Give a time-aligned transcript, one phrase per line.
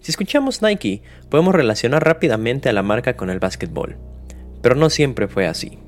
[0.00, 3.98] Si escuchamos Nike, podemos relacionar rápidamente a la marca con el básquetbol,
[4.62, 5.78] pero no siempre fue así.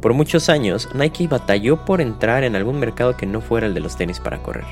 [0.00, 3.80] Por muchos años, Nike batalló por entrar en algún mercado que no fuera el de
[3.80, 4.64] los tenis para correr.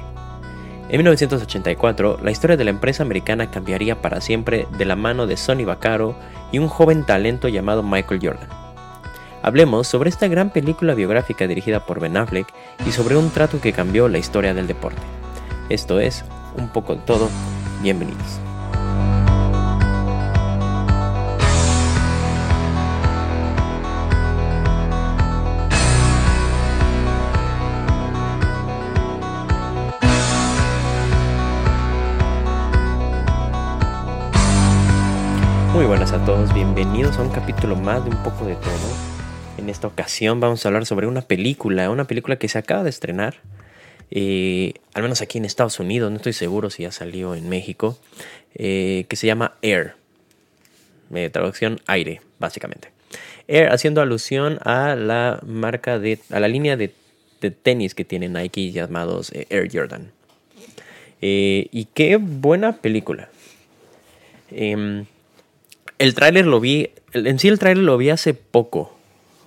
[0.88, 5.36] En 1984, la historia de la empresa americana cambiaría para siempre de la mano de
[5.36, 6.16] Sonny Vaccaro
[6.50, 8.48] y un joven talento llamado Michael Jordan.
[9.42, 12.46] Hablemos sobre esta gran película biográfica dirigida por Ben Affleck
[12.86, 15.02] y sobre un trato que cambió la historia del deporte.
[15.68, 16.24] Esto es
[16.56, 17.28] un poco todo.
[17.80, 18.40] Bienvenidos.
[35.72, 38.72] Muy buenas a todos, bienvenidos a un capítulo más de un poco de todo.
[39.58, 42.90] En esta ocasión vamos a hablar sobre una película, una película que se acaba de
[42.90, 43.36] estrenar,
[44.10, 47.98] eh, al menos aquí en Estados Unidos, no estoy seguro si ya salió en México,
[48.54, 49.94] eh, que se llama Air,
[51.14, 52.90] eh, traducción aire, básicamente.
[53.46, 56.92] Air haciendo alusión a la marca de, a la línea de,
[57.40, 60.12] de tenis que tiene Nike llamados Air Jordan.
[61.20, 63.28] y qué buena película.
[64.50, 65.04] Em,
[65.98, 68.96] el tráiler lo vi, en sí el tráiler lo vi hace poco,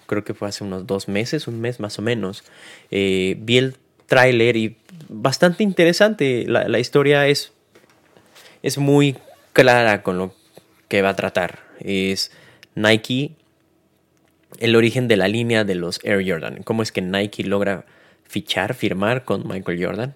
[0.06, 2.44] creo que fue hace unos dos meses, un mes más o menos.
[2.90, 3.76] Vi el
[4.12, 4.76] tráiler y
[5.08, 7.54] bastante interesante, la, historia es,
[8.62, 9.16] es muy
[9.54, 10.36] clara con lo
[10.90, 11.60] que va a tratar.
[11.80, 12.30] Es
[12.76, 13.32] Nike,
[14.60, 17.86] el origen de la línea de los Air Jordan, cómo es que Nike logra
[18.26, 20.16] fichar, firmar con Michael Jordan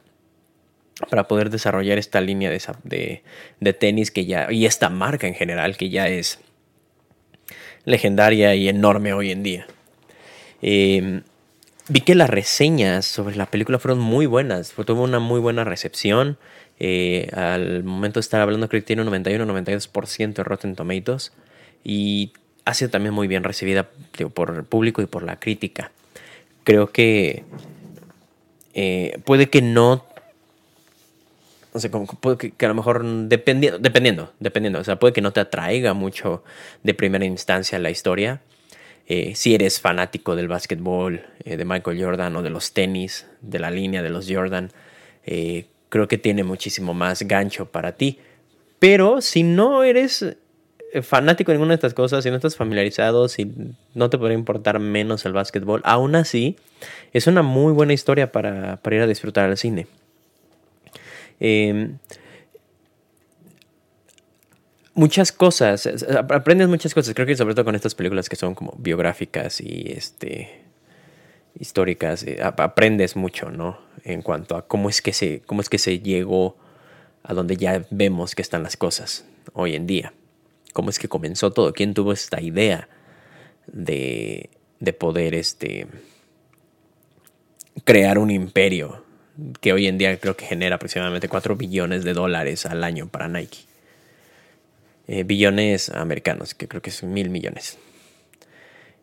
[1.09, 3.23] para poder desarrollar esta línea de,
[3.61, 6.41] de, tenis que ya, y esta marca en general que ya es
[7.85, 9.67] legendaria y enorme hoy en día.
[10.61, 11.23] Em,
[11.87, 16.37] vi que las reseñas sobre la película fueron muy buenas, tuvo una muy buena recepción.
[16.79, 21.31] Eh, al momento de estar hablando creo que tiene un 91-92% de Rotten Tomatoes
[21.83, 22.33] y
[22.65, 23.89] ha sido también muy bien recibida
[24.33, 25.91] por el público y por la crítica.
[26.63, 27.43] Creo que
[28.73, 30.05] eh, puede que no
[31.73, 32.07] no sé, como
[32.37, 35.93] que, que, a lo mejor dependiendo, dependiendo, dependiendo, o sea, puede que no te atraiga
[35.93, 36.41] mucho
[36.83, 38.41] de primera instancia la historia.
[39.07, 43.59] Eh, si eres fanático del básquetbol, eh, de Michael Jordan o de los tenis, de
[43.59, 44.71] la línea de los Jordan,
[45.25, 48.19] eh, creo que tiene muchísimo más gancho para ti.
[48.79, 50.35] Pero si no eres
[51.01, 53.51] fanático de ninguna de estas cosas, si no estás familiarizado, si
[53.93, 56.55] no te podría importar menos el básquetbol, aún así
[57.13, 59.87] es una muy buena historia para, para ir a disfrutar al cine.
[61.39, 61.97] Em,
[64.95, 65.87] muchas cosas,
[66.29, 69.91] aprendes muchas cosas, creo que sobre todo con estas películas que son como biográficas y
[69.91, 70.63] este
[71.59, 73.79] históricas, eh, aprendes mucho, ¿no?
[74.03, 76.57] En cuanto a cómo es que se cómo es que se llegó
[77.23, 80.13] a donde ya vemos que están las cosas hoy en día.
[80.73, 82.89] Cómo es que comenzó todo, quién tuvo esta idea
[83.67, 85.87] de de poder este
[87.83, 89.03] crear un imperio
[89.61, 93.27] que hoy en día creo que genera aproximadamente 4 billones de dólares al año para
[93.27, 93.59] Nike.
[95.07, 97.77] Eh, billones americanos, que creo que son mil millones.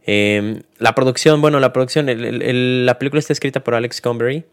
[0.04, 4.44] Em, la producción, bueno, la producción, la película está escrita por Alex Comberry.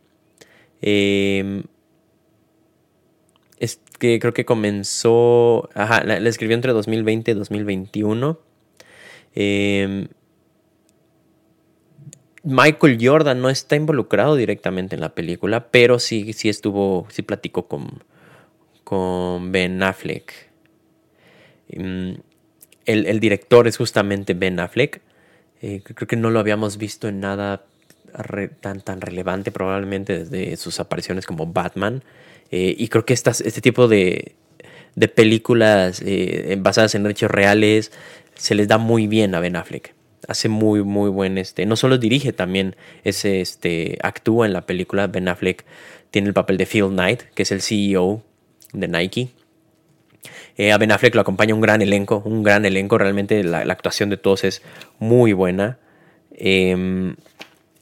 [0.82, 1.64] Em,
[3.58, 8.40] es que creo que comenzó, ajá, la, escribió entre 2020 y 2021.
[9.34, 10.08] Eh,
[12.44, 17.68] Michael Jordan no está involucrado directamente en la película, pero sí, sí estuvo, sí platicó
[17.68, 18.04] con,
[18.84, 20.49] con Ben Affleck.
[21.76, 22.14] Mm,
[22.86, 25.02] el, director es justamente Ben Affleck.
[25.62, 27.66] Eh, creo que no lo habíamos visto en nada
[28.62, 32.04] tan, tan relevante, probablemente desde sus apariciones como Batman.
[32.52, 34.36] Eh, y creo que este tipo de,
[34.96, 37.92] de películas eh, basadas en hechos reales
[38.36, 39.94] se les da muy bien a Ben Affleck
[40.28, 45.08] hace muy, muy buen, este, no solo dirige, también ese, este, actúa en la película.
[45.08, 45.66] Ben Affleck
[46.12, 48.24] tiene el papel de Phil Knight, que es el CEO
[48.72, 49.30] de Nike.
[50.60, 54.10] Eh, a Ben Affleck lo acompaña un gran elenco, un gran elenco, realmente la, actuación
[54.10, 54.62] de todos es
[55.00, 55.80] muy buena.
[56.36, 57.16] Em,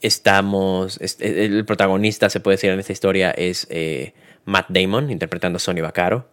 [0.04, 4.14] estamos, el protagonista, se puede decir en esta historia, es eh,
[4.46, 6.30] Matt Damon, interpretando a Sonny Vaccaro.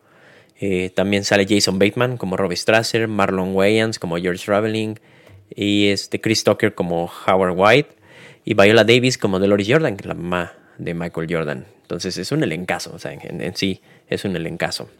[0.60, 5.00] Eh, también sale Jason Bateman como Robbie Strasser, Marlon Wayans como George Raveling,
[5.48, 7.96] y este Chris Tucker como Howard White
[8.44, 11.64] y Viola Davis como Dolores Jordan, la mamá de Michael Jordan.
[11.80, 14.90] Entonces es un elencazo, o sea, en, sí es un elencazo.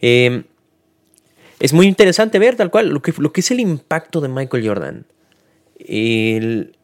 [0.00, 0.44] Em,
[1.60, 5.06] es muy interesante ver tal cual lo que, lo es el impacto de Michael Jordan.
[5.78, 6.76] El,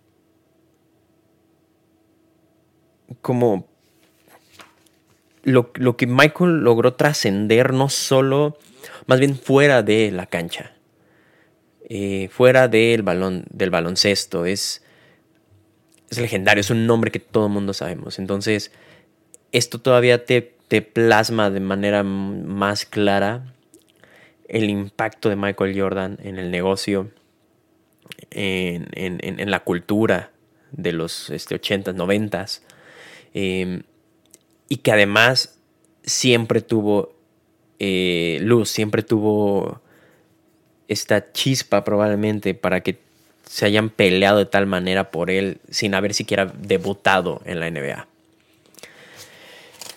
[3.20, 3.68] como
[5.42, 8.58] lo, que Michael logró trascender no solo,
[9.06, 10.72] más bien fuera de la cancha,
[11.88, 14.82] eh, fuera del, balón, del baloncesto, es,
[16.08, 18.18] es legendario, es un nombre que todo el mundo sabemos.
[18.18, 18.70] Entonces,
[19.52, 23.52] esto todavía te, te plasma de manera más clara
[24.46, 27.10] el impacto de Michael Jordan en el negocio,
[28.30, 30.30] en, en, la cultura
[30.70, 32.60] de los este, 80s, 90s,
[33.34, 33.82] em,
[34.68, 35.58] y que además
[36.04, 37.16] siempre tuvo
[37.80, 39.80] eh, luz, siempre tuvo
[40.86, 43.00] esta chispa probablemente para que
[43.44, 48.09] se hayan peleado de tal manera por él sin haber siquiera debutado en la NBA.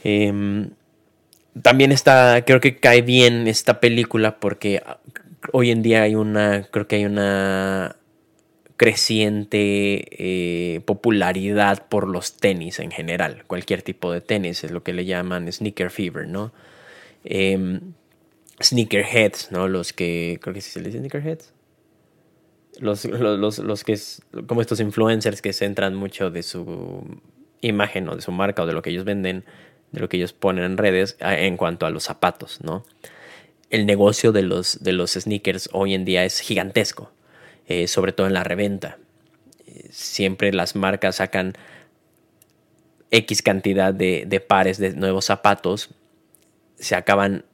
[0.03, 0.71] Em,
[1.61, 4.83] también está, creo que cae bien esta película porque
[5.51, 7.95] hoy en día hay una, creo que hay una
[8.75, 14.93] creciente eh, popularidad por los tenis en general, cualquier tipo de tenis, es lo que
[14.93, 16.51] le llaman sneaker fever, ¿no?
[17.23, 17.79] Eh,
[18.61, 19.67] sneakerheads, ¿no?
[19.67, 21.53] Los que, creo que sí se les dice sneakerheads.
[22.79, 27.05] Los, los, los, que es como estos influencers que centran mucho de su
[27.61, 29.45] imagen o de su marca o de lo que ellos venden
[29.93, 32.85] de lo que ellos ponen en redes en cuanto a los zapatos, ¿no?
[33.69, 37.11] El negocio de los, de los sneakers hoy en día es gigantesco,
[37.67, 38.97] eh, sobre todo en la reventa.
[39.89, 41.53] Siempre las marcas sacan
[43.09, 45.89] X cantidad de, de pares de nuevos zapatos,
[46.75, 47.45] se acaban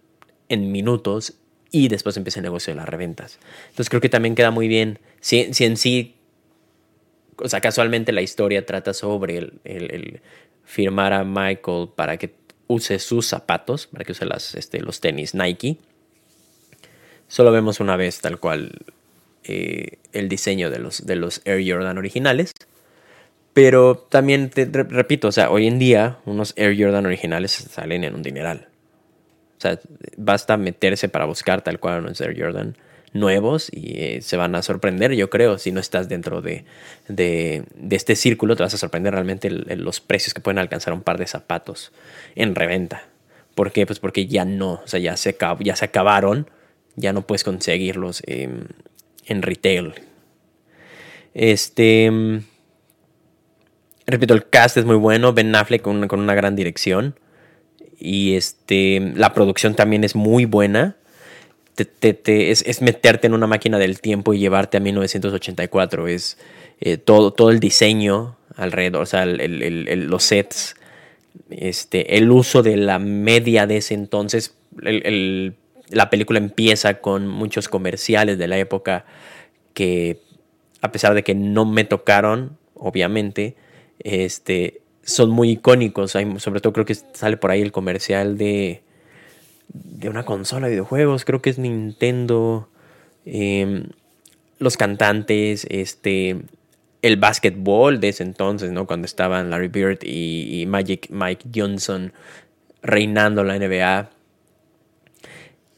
[0.49, 1.35] en minutos
[1.71, 3.39] y después empieza el negocio de las reventas.
[3.69, 6.15] Entonces creo que también queda muy bien, si, si en sí,
[7.37, 10.21] o sea, casualmente la historia trata sobre el,
[10.69, 12.35] firmar a Michael para que
[12.67, 15.77] use sus zapatos, para que use las, este, los tenis Nike.
[17.27, 18.71] Solo vemos una vez tal cual
[19.43, 22.53] eh, el diseño de los, de los Air Jordan originales.
[23.53, 28.13] Pero también te repito, o sea, hoy en día unos Air Jordan originales salen en
[28.13, 28.67] un dineral.
[29.57, 29.79] O sea,
[30.17, 32.77] basta meterse para buscar tal cual unos Air Jordan
[33.13, 36.65] nuevos y eh, se van a sorprender, yo creo, si no estás dentro de,
[37.07, 41.17] de, este círculo, te vas a sorprender realmente los precios que pueden alcanzar un par
[41.17, 41.91] de zapatos
[42.35, 43.03] en reventa.
[43.55, 43.85] ¿Por qué?
[43.85, 46.49] Pues porque ya no, o sea, ya se, ya se acabaron,
[46.95, 49.93] ya no puedes conseguirlos en retail.
[51.33, 52.41] Este...
[54.05, 57.15] Repito, el cast es muy bueno, Ben Affleck con con una gran dirección.
[57.99, 60.95] Y este, la producción también es muy buena
[61.81, 66.07] es, meterte en una máquina del tiempo y llevarte a 1984.
[66.07, 66.37] Es
[66.79, 70.75] eh, todo, todo el diseño alrededor, o sea, los sets,
[71.49, 74.55] este, el uso de la media de ese entonces.
[74.81, 79.05] la película empieza con muchos comerciales de la época
[79.73, 80.19] que,
[80.81, 83.55] a pesar de que no me tocaron, obviamente,
[83.99, 86.11] este, son muy icónicos.
[86.11, 88.81] sobre todo creo que sale por ahí el comercial de
[89.73, 92.69] de una consola de videojuegos, creo que es Nintendo,
[93.25, 93.89] em,
[94.57, 96.37] los cantantes, este,
[97.01, 98.85] el basketball de ese entonces, ¿no?
[98.85, 102.13] Cuando estaban Larry Bird y, Magic Mike Johnson
[102.81, 104.09] reinando la NBA.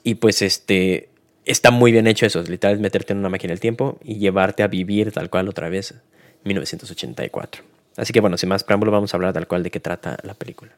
[0.03, 1.09] Y pues este,
[1.45, 4.63] está muy bien hecho eso, literal es meterte en una máquina del tiempo y llevarte
[4.63, 5.93] a vivir tal cual otra vez
[6.43, 7.63] 1984.
[7.97, 10.33] Así que bueno, sin más preámbulo vamos a hablar tal cual de qué trata la
[10.33, 10.71] película.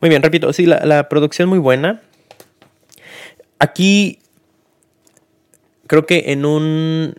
[0.00, 2.02] Muy bien, repito, sí, la, la producción muy buena.
[3.58, 4.20] Aquí
[5.86, 7.14] creo que en un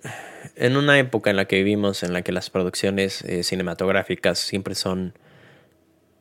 [0.60, 4.76] en una época en la que vivimos, en la que las producciones eh, cinematográficas siempre
[4.76, 5.14] son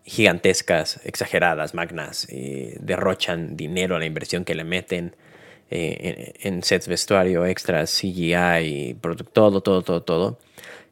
[0.05, 5.17] gigantescas, exageradas, magnas, eh, derrochan dinero a la inversión que le meten
[5.71, 8.97] eh, en, sets vestuario, extras, CGI,
[9.33, 10.39] todo, todo, todo, todo,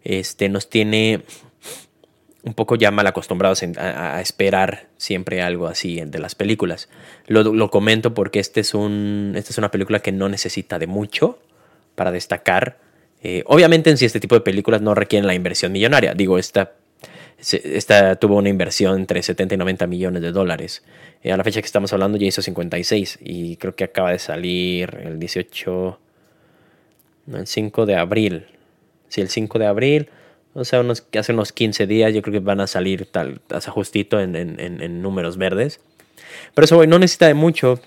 [0.03, 1.23] este, nos tiene
[2.47, 6.89] un poco ya mal acostumbrados a, esperar siempre algo así de las películas.
[7.27, 11.41] Lo, comento porque este es un, esta es una película que no necesita de mucho
[11.97, 12.79] para destacar.
[13.21, 16.15] Eh, obviamente en sí este tipo de películas no requieren la inversión millonaria.
[16.15, 16.75] Digo, esta,
[17.37, 20.85] esta tuvo una inversión entre 70 y 90 millones de dólares.
[21.25, 24.21] Eh, a la fecha que estamos hablando ya hizo 56 y creo que acaba de
[24.21, 25.99] salir el 18,
[27.27, 28.47] no, el 5 de abril.
[29.09, 30.11] Sí, el 5 de abril
[30.57, 33.71] o sea, unos, hace unos 15 días yo creo que van a salir tal, hace
[33.71, 35.81] justito en, en, números verdes.
[36.55, 37.79] Pero eso, no necesita de mucho.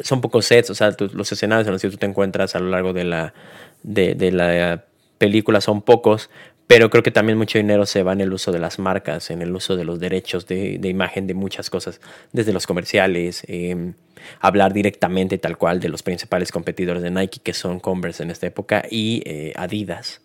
[0.00, 2.70] Son pocos sets, o sea, los escenarios en los que tú te encuentras a lo
[2.70, 3.34] largo de la,
[3.82, 4.84] de, de la
[5.18, 6.30] película son pocos,
[6.66, 9.42] pero creo que también mucho dinero se va en el uso de las marcas, en
[9.42, 12.00] el uso de los derechos de, imagen de muchas cosas,
[12.32, 13.94] desde los comerciales, em,
[14.40, 18.46] hablar directamente tal cual de los principales competidores de Nike, que son Converse en esta
[18.46, 20.22] época, y eh, Adidas.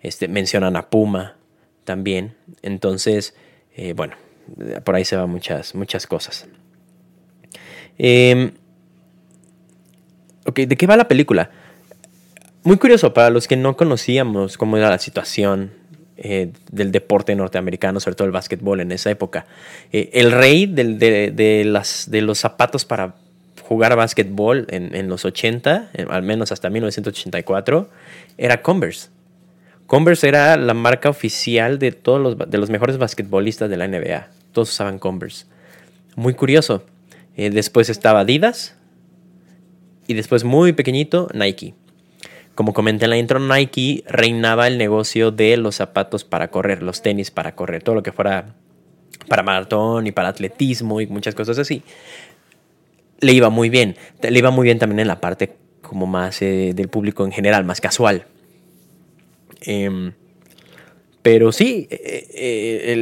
[0.00, 1.36] Este, mencionan a Puma
[1.84, 2.34] también.
[2.62, 3.34] Entonces,
[3.74, 4.14] eh, bueno,
[4.84, 6.46] por ahí se van muchas, muchas cosas.
[7.98, 8.52] Em,
[10.44, 11.50] ok, ¿de qué va la película?
[12.62, 15.72] Muy curioso para los que no conocíamos cómo era la situación
[16.18, 19.46] eh, del deporte norteamericano, sobre todo el básquetbol en esa época.
[19.92, 23.14] Eh, el rey de, las, de los zapatos para
[23.62, 27.88] jugar básquetbol en, en los 80, al menos hasta 1984,
[28.38, 29.08] era Converse.
[29.86, 34.28] Converse era la marca oficial de todos los, de los mejores basquetbolistas de la NBA.
[34.52, 35.46] Todos usaban Converse.
[36.16, 36.84] Muy curioso.
[37.36, 38.76] Eh, después estaba Adidas.
[40.08, 41.74] Y después, muy pequeñito, Nike.
[42.54, 47.02] Como comenté en la intro, Nike reinaba el negocio de los zapatos para correr, los
[47.02, 48.54] tenis para correr, todo lo que fuera
[49.28, 51.82] para maratón y para atletismo y muchas cosas así.
[53.20, 53.96] Le iba muy bien.
[54.22, 57.64] Le iba muy bien también en la parte como más eh, del público en general,
[57.64, 58.26] más casual.
[59.66, 60.12] Em,
[61.22, 62.92] pero sí, eh, eh,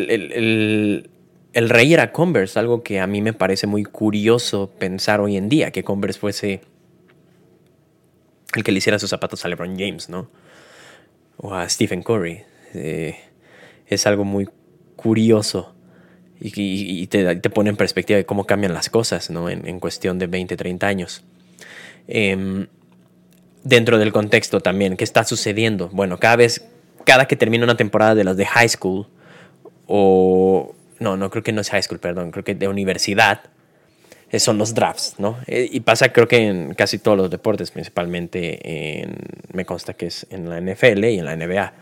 [1.52, 5.49] el, rey era Converse, algo que a mí me parece muy curioso pensar hoy en
[5.49, 6.62] día, que Converse fuese
[8.54, 10.30] el que le hiciera sus zapatos a LeBron James, ¿no?
[11.37, 12.42] O a Stephen Curry.
[12.73, 13.16] Eh,
[13.87, 14.49] es algo muy
[14.97, 15.75] curioso
[16.40, 19.49] y, te, pone en perspectiva de cómo cambian las cosas, ¿no?
[19.49, 21.25] En, cuestión de 20, 30 años.
[22.09, 22.66] Em,
[23.64, 25.88] dentro del contexto también, ¿qué está sucediendo?
[25.88, 26.64] Bueno, cada vez,
[27.04, 29.09] cada que termina una temporada de las de high school,
[29.87, 33.40] o no, no creo que no es high school, perdón, creo que de universidad,
[34.30, 35.38] eh, son los drafts, ¿no?
[35.47, 39.16] Eh, y pasa creo que en casi todos los deportes, principalmente en,
[39.52, 41.73] me consta que es en la NFL y en la NBA.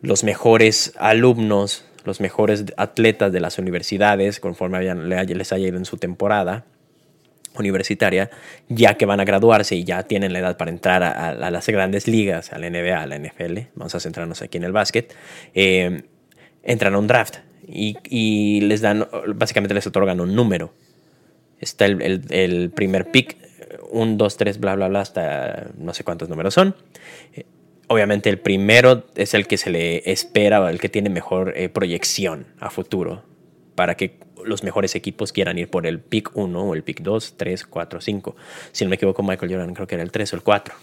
[0.00, 5.96] Los mejores alumnos, los mejores atletas de las universidades, conforme les haya ido en su
[5.96, 6.64] temporada
[7.58, 8.30] universitaria,
[8.68, 12.08] ya que van a graduarse y ya tienen la edad para entrar a, las grandes
[12.08, 15.14] ligas, a la NBA, a la NFL, vamos a centrarnos aquí en el básquet,
[15.54, 16.02] eh,
[16.62, 20.72] entran a un draft y, les dan, básicamente les otorgan un número
[21.60, 23.36] está el, primer pick,
[23.90, 26.74] 1, 2, 3, bla, bla, bla, hasta no sé cuántos números son.
[27.34, 27.44] Eh,
[27.88, 32.46] obviamente el primero es el que se le espera el que tiene mejor eh, proyección
[32.60, 33.22] a futuro
[33.78, 37.34] para que los mejores equipos quieran ir por el pick 1 o el pick 2,
[37.36, 38.36] 3, 4, 5.
[38.72, 40.74] Si no me equivoco, Michael Jordan creo que era el 3 o el 4.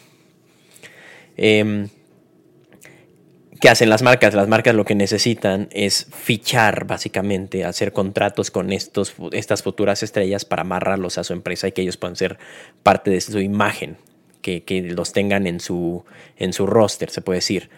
[3.59, 4.33] ¿Qué hacen las marcas?
[4.33, 10.45] Las marcas lo que necesitan es fichar, básicamente, hacer contratos con estos, estas futuras estrellas
[10.45, 12.37] para amarrarlos a su empresa y que ellos puedan ser
[12.81, 13.97] parte de su imagen,
[14.41, 16.05] que, los tengan en su,
[16.37, 17.69] en su roster, se puede decir.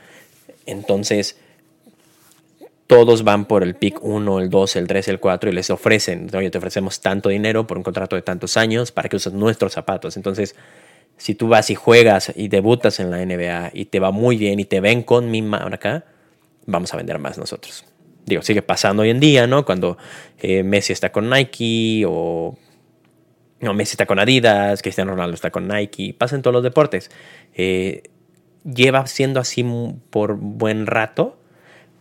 [0.67, 1.39] Entonces,
[2.88, 6.27] todos van por el pick 1, el 2, el 3, el 4 y les ofrecen,
[6.27, 10.15] te ofrecemos tanto dinero por un contrato de tantos años para que uses nuestros zapatos.
[10.15, 10.56] Entonces,
[11.17, 14.60] si tú vas y juegas y debutas en la NBA y te va muy bien
[14.60, 16.06] y te ven con mi marca,
[16.65, 17.86] vamos a vender más nosotros.
[18.25, 19.65] Digo, sigue pasando hoy en día, ¿no?
[19.65, 19.98] Cuando
[20.39, 22.58] eh, Messi está con Nike o
[23.60, 27.10] no, Messi está con Adidas, Cristiano Ronaldo está con Nike, pasa en todos los deportes.
[27.56, 28.03] Eh,
[28.63, 29.65] lleva siendo así
[30.10, 31.37] por buen rato,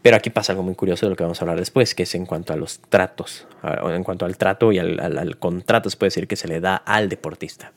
[0.06, 2.14] pero aquí pasa algo muy curioso de lo que vamos a hablar después, que es
[2.14, 3.44] en cuanto a los tratos,
[3.92, 7.08] en cuanto al trato y al, contrato, se puede decir que se le da al
[7.08, 7.72] deportista.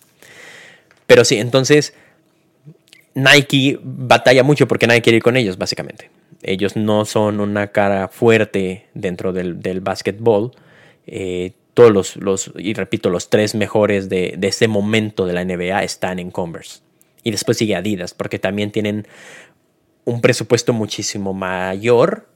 [1.08, 1.96] Pero sí, entonces
[3.16, 6.12] Nike batalla mucho porque nadie quiere ir con ellos, básicamente.
[6.44, 10.52] Ellos no son una cara fuerte dentro del, del básquetbol.
[11.08, 15.44] Eh, todos los, los, y repito, los tres mejores de, de ese momento de la
[15.44, 16.82] NBA están en Converse.
[17.24, 19.08] Y después sigue Adidas, porque también tienen
[20.10, 22.28] un presupuesto muchísimo mayor,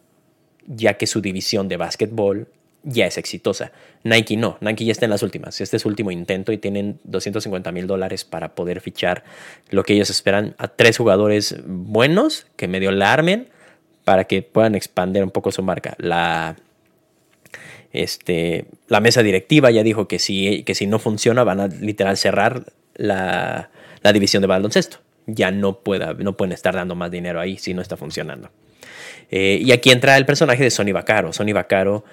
[0.65, 2.47] ya que su división de básquetbol
[2.83, 3.71] ya es exitosa.
[4.03, 5.59] Nike no, Nike ya está en las últimas.
[5.61, 9.23] Este es su último intento y tienen 250 mil dólares para poder fichar
[9.69, 13.49] lo que ellos esperan a tres jugadores buenos que medio la armen
[14.03, 15.95] para que puedan expandir un poco su marca.
[15.97, 16.57] La,
[17.93, 22.17] este, la mesa directiva ya dijo que si, que si no funciona van a literal
[22.17, 22.65] cerrar
[22.95, 23.69] la,
[24.13, 24.97] división de baloncesto.
[25.25, 28.49] Ya no, pueda, no pueden estar dando más dinero ahí si no está funcionando.
[29.31, 31.33] Eh, y aquí entra el personaje de Sonny Vaccaro.
[31.33, 32.03] Sonny Vaccaro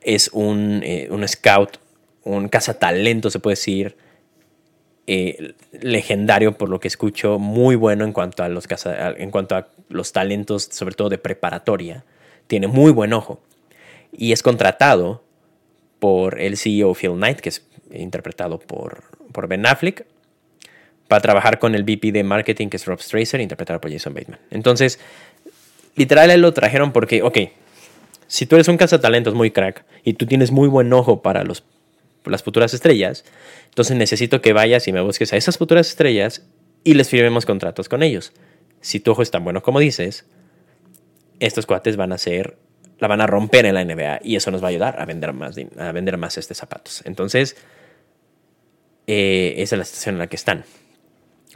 [0.00, 1.78] es un, eh, un scout,
[2.24, 3.96] un cazatalento, se puede decir,
[5.06, 8.66] eh, legendario por lo que escucho, muy bueno en cuanto a los,
[9.16, 12.04] en cuanto a los talentos, sobre todo de preparatoria.
[12.46, 13.40] Tiene muy buen ojo.
[14.12, 15.24] Y es contratado
[15.98, 19.02] por el CEO Phil Knight, que es interpretado por,
[19.32, 20.06] por Ben Affleck,
[21.08, 24.38] para trabajar con el VP de marketing, que es Rob Stracer, interpretado por Jason Bateman.
[24.50, 25.00] Entonces,
[25.96, 27.38] literal, él lo trajeron porque, ok,
[28.26, 31.64] si tú eres un cazatalentos muy crack y tú tienes muy buen ojo para los,
[32.26, 33.24] las futuras estrellas,
[33.70, 36.46] entonces necesito que vayas y me busques a esas futuras estrellas
[36.84, 38.32] y les firmemos contratos con ellos.
[38.82, 40.26] Si tu ojo es tan bueno como dices,
[41.40, 42.58] estos cuates van a ser,
[42.98, 45.32] la van a romper en la NBA y eso nos va a ayudar a vender
[45.32, 47.02] más, a vender más este zapatos.
[47.06, 47.56] Entonces,
[49.06, 50.64] eh, esa es la situación en la que están.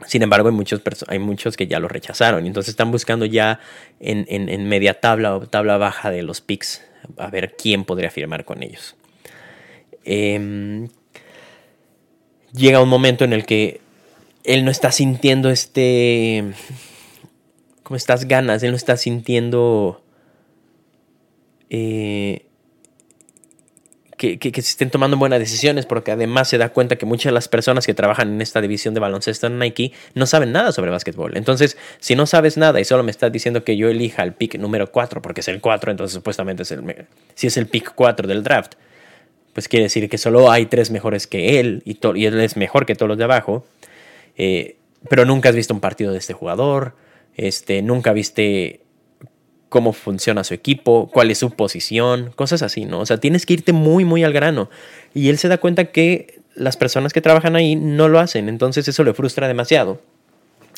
[0.07, 2.45] Sin embargo, hay muchos, hay muchos que ya lo rechazaron.
[2.45, 3.59] Entonces están buscando ya
[3.99, 6.83] en, media tabla o tabla baja de los picks
[7.17, 8.95] a ver quién podría firmar con ellos.
[10.05, 10.89] Em,
[12.53, 13.81] llega un momento en el que
[14.43, 16.53] él no está sintiendo este...
[17.83, 20.01] como estas ganas, él no está sintiendo...
[21.69, 22.45] Eh,
[24.23, 27.47] que, se estén tomando buenas decisiones, porque además se da cuenta que muchas de las
[27.47, 31.35] personas que trabajan en esta división de baloncesto en Nike no saben nada sobre básquetbol.
[31.35, 34.55] Entonces, si no sabes nada y solo me estás diciendo que yo elija el pick
[34.55, 38.27] número 4, porque es el 4, entonces supuestamente es el, si es el pick 4
[38.27, 38.75] del draft,
[39.53, 42.95] pues quiere decir que solo hay tres mejores que él y, él es mejor que
[42.95, 43.65] todos los de abajo.
[44.37, 44.77] Eh,
[45.09, 46.95] pero nunca has visto un partido de este jugador,
[47.35, 48.82] este, nunca viste
[49.73, 52.99] cómo funciona su equipo, cuál es su posición, cosas así, ¿no?
[52.99, 54.69] O sea, tienes que irte muy, muy al grano.
[55.15, 58.87] Y él se da cuenta que las personas que trabajan ahí no lo hacen, entonces
[58.87, 59.99] eso le frustra demasiado.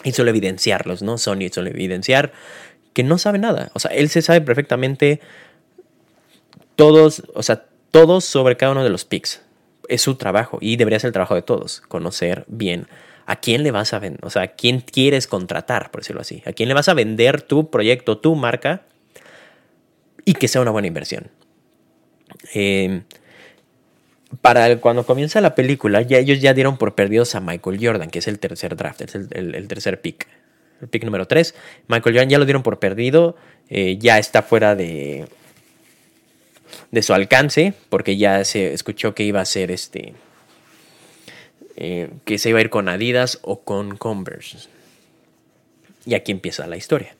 [0.05, 1.17] Y suele evidenciarlos, ¿no?
[1.17, 2.31] Sony suele evidenciar
[2.93, 3.69] que no sabe nada.
[3.73, 5.19] O sea, él se sabe perfectamente
[6.77, 9.41] todos, o sea, todos sobre cada uno de los picks.
[9.89, 12.87] Es su trabajo y debería ser el trabajo de todos, conocer bien
[13.25, 16.44] a quién le vas a vender, o sea, a quién quieres contratar, por decirlo así,
[16.46, 18.84] a quién le vas a vender tu proyecto, tu marca
[20.25, 21.29] y que sea una buena inversión.
[22.53, 23.03] Em,
[24.41, 28.20] para cuando comienza la película, ya ellos ya dieron por perdidos a Michael Jordan, que
[28.20, 30.27] es el tercer draft, es el, tercer pick.
[30.82, 31.55] El pick número 3.
[31.88, 33.38] Michael Jordan ya lo dieron por perdido,
[33.70, 35.25] eh, ya está fuera de,
[36.91, 40.13] de su alcance, porque ya se escuchó que iba a ser este
[41.75, 44.70] eh, que se iba a ir con Adidas o con Converse.
[46.05, 47.16] Y aquí empieza la historia.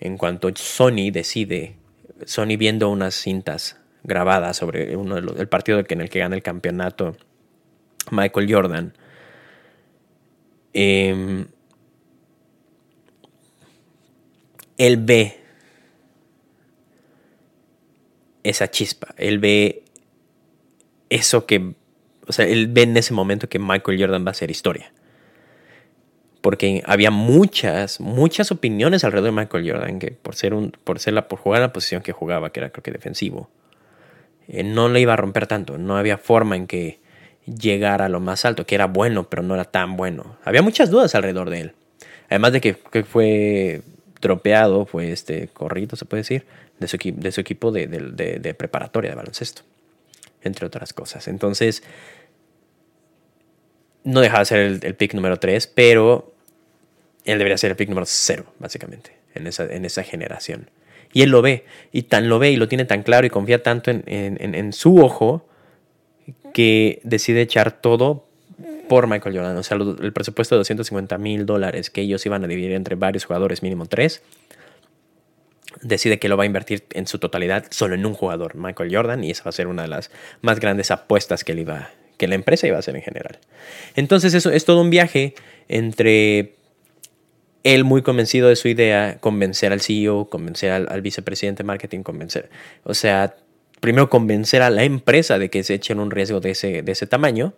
[0.00, 1.76] En cuanto Sony decide,
[2.24, 7.16] Sony viendo unas cintas grabadas sobre uno el partido en el que gana el campeonato
[8.10, 8.92] Michael Jordan,
[10.74, 11.46] em,
[14.76, 15.40] él ve
[18.42, 19.84] esa chispa, él ve
[21.08, 21.74] eso que
[22.26, 24.92] o sea, él ve en ese momento que Michael Jordan va a ser historia.
[26.40, 31.14] Porque había muchas, muchas opiniones alrededor de Michael Jordan, que por ser un, por ser
[31.14, 33.48] la, por jugar la posición que jugaba, que era creo que defensivo,
[34.48, 35.78] eh, no le iba a romper tanto.
[35.78, 37.00] No había forma en que
[37.46, 40.36] llegara a lo más alto, que era bueno, pero no era tan bueno.
[40.44, 41.72] Había muchas dudas alrededor de él.
[42.28, 43.82] Además de que, fue
[44.20, 46.46] tropeado, fue este corrido, se puede decir,
[46.78, 49.62] de su, de su equipo de, de preparatoria de baloncesto
[50.46, 51.28] entre otras cosas.
[51.28, 51.82] Entonces,
[54.04, 56.34] no deja de ser el, pick número 3, pero
[57.24, 60.70] él debería ser el pick número 0, básicamente, en esa, en esa generación.
[61.12, 63.62] Y él lo ve, y tan lo ve y lo tiene tan claro y confía
[63.62, 65.48] tanto en, su ojo
[66.52, 68.26] que decide echar todo
[68.88, 69.56] por Michael Jordan.
[69.56, 73.24] O sea, el presupuesto de 250 mil dólares que ellos iban a dividir entre varios
[73.24, 74.22] jugadores, mínimo tres,
[75.84, 79.22] decide que lo va a invertir en su totalidad solo en un jugador, Michael Jordan,
[79.22, 82.34] y esa va a ser una de las más grandes apuestas que, iba, que la
[82.34, 83.38] empresa iba a hacer en general.
[83.94, 85.34] Entonces eso es todo un viaje
[85.68, 86.54] entre
[87.62, 92.50] él muy convencido de su idea, convencer al CEO, convencer al, vicepresidente de marketing, convencer,
[92.82, 93.36] o sea,
[93.80, 97.06] primero convencer a la empresa de que se echen un riesgo de ese, de ese
[97.06, 97.54] tamaño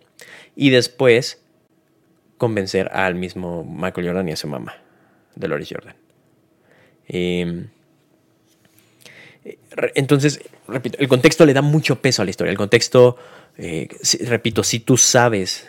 [0.55, 1.41] y después
[2.37, 4.75] convencer al mismo Michael Jordan y a su mamá,
[5.35, 5.95] Dolores Jordan.
[7.07, 7.67] Eh,
[9.95, 12.51] entonces, repito, el contexto le da mucho peso a la historia.
[12.51, 13.17] El contexto,
[13.57, 13.87] eh,
[14.21, 15.67] repito, si tú sabes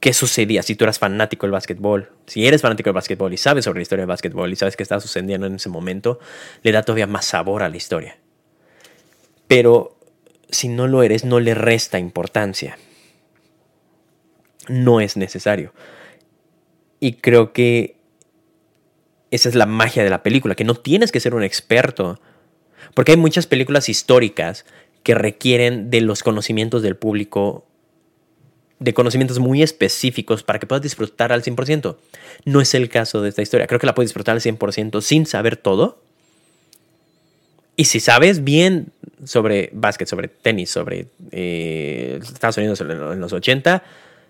[0.00, 3.64] qué sucedía, si tú eras fanático del básquetbol, si eres fanático del básquetbol y sabes
[3.64, 6.18] sobre la historia del básquetbol y sabes qué está sucediendo en ese momento,
[6.62, 8.18] le da todavía más sabor a la historia.
[9.48, 9.96] Pero
[10.50, 12.78] si no lo eres, no le resta importancia.
[14.68, 15.72] No es necesario.
[17.00, 17.95] Y creo que
[19.30, 22.20] esa es la magia de la película, que no tienes que ser un experto.
[22.94, 24.64] Porque hay muchas películas históricas
[25.02, 27.66] que requieren de los conocimientos del público,
[28.78, 31.96] de conocimientos muy específicos para que puedas disfrutar al 100%.
[32.44, 33.66] No es el caso de esta historia.
[33.66, 36.00] Creo que la puedes disfrutar al 100% sin saber todo.
[37.76, 38.92] Y si sabes bien
[39.24, 43.82] sobre básquet, sobre tenis, sobre eh, Estados Unidos en los 80,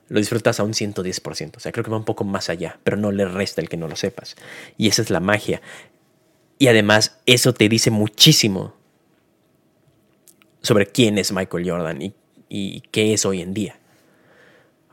[0.08, 1.56] lo disfrutas a un 110%.
[1.56, 3.76] O sea, creo que va un poco más allá, pero no le resta el que
[3.76, 4.36] no lo sepas.
[4.76, 5.60] Y esa es la magia.
[6.58, 8.74] Y además eso te dice muchísimo
[10.62, 12.14] sobre quién es Michael Jordan
[12.48, 13.78] y, qué es hoy en día.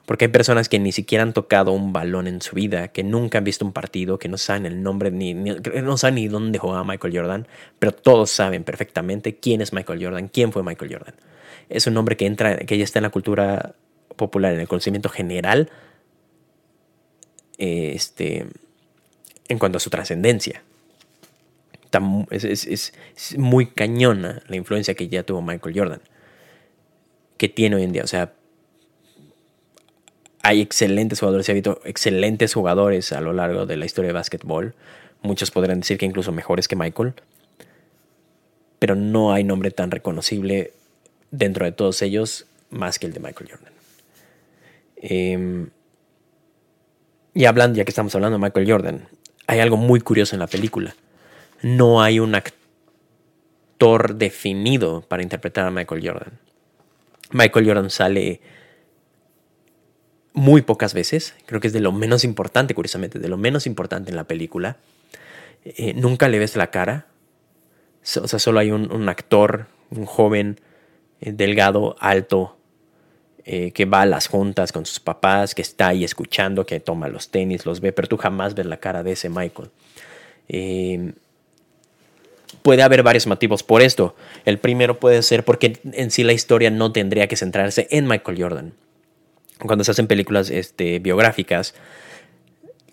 [0.05, 3.37] Porque hay personas que ni siquiera han tocado un balón en su vida, que nunca
[3.37, 6.83] han visto un partido, que no saben el nombre, ni, no saben ni dónde jugaba
[6.83, 7.47] Michael Jordan,
[7.79, 11.15] pero todos saben perfectamente quién es Michael Jordan, quién fue Michael Jordan.
[11.69, 13.75] Es un nombre que entra, que ya está en la cultura
[14.15, 15.69] popular, en el conocimiento general,
[17.57, 18.47] este,
[19.47, 20.63] en cuanto a su trascendencia.
[22.31, 22.93] Es,
[23.37, 26.01] muy cañona la influencia que ya tuvo Michael Jordan,
[27.37, 28.03] que tiene hoy en día.
[28.03, 28.33] O sea,
[30.41, 34.13] hay excelentes jugadores, se ha visto excelentes jugadores a lo largo de la historia de
[34.13, 34.73] básquetbol.
[35.21, 37.13] Muchos podrán decir que incluso mejores que Michael.
[38.79, 40.73] Pero no hay nombre tan reconocible
[41.31, 43.73] dentro de todos ellos más que el de Michael Jordan.
[45.05, 45.69] Em,
[47.33, 49.09] y hablando, ya que estamos hablando de Michael Jordan,
[49.47, 50.95] hay algo muy curioso en la película.
[51.61, 56.39] No hay un actor definido para interpretar a Michael Jordan.
[57.31, 58.39] Michael Jordan sale
[60.31, 64.09] muy pocas veces, creo que es de lo menos importante, curiosamente, de lo menos importante
[64.09, 64.77] en la película.
[65.65, 67.07] Eh, nunca le ves la cara,
[68.21, 70.59] o sea, solo hay un, actor, un joven,
[71.19, 72.57] eh, delgado, alto,
[73.45, 77.07] eh, que va a las juntas con sus papás, que está ahí escuchando, que toma
[77.07, 79.69] los tenis, los ve, pero tú jamás ves la cara de ese Michael.
[82.61, 84.15] puede haber varios motivos por esto.
[84.45, 88.41] El primero puede ser porque en sí la historia no tendría que centrarse en Michael
[88.41, 88.73] Jordan
[89.67, 91.73] cuando se hacen películas este, biográficas,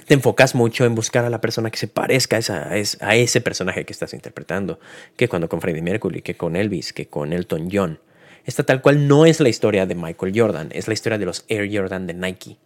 [0.06, 3.84] te enfocas mucho en buscar a la persona que se parezca a, a ese personaje
[3.84, 4.80] que estás interpretando,
[5.16, 8.00] que cuando con Freddie Mercury, que con Elvis, que con Elton John.
[8.44, 11.44] Esta tal cual no es la historia de Michael Jordan, es la historia de los
[11.48, 12.56] Air Jordan de Nike.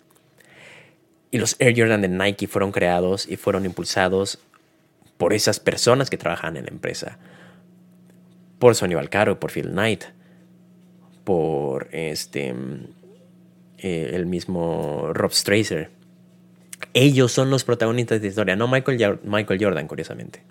[1.31, 4.39] Y los Air Jordan de Nike fueron creados y fueron impulsados
[5.17, 7.19] por esas personas que trabajan en la empresa.
[8.59, 10.05] Por Sonny Valcaro, por Phil Knight,
[11.25, 12.55] por este
[13.79, 15.91] eh, el mismo Rob Strazer.
[16.93, 20.43] Ellos son los protagonistas de la historia, no Michael, Michael Jordan, curiosamente.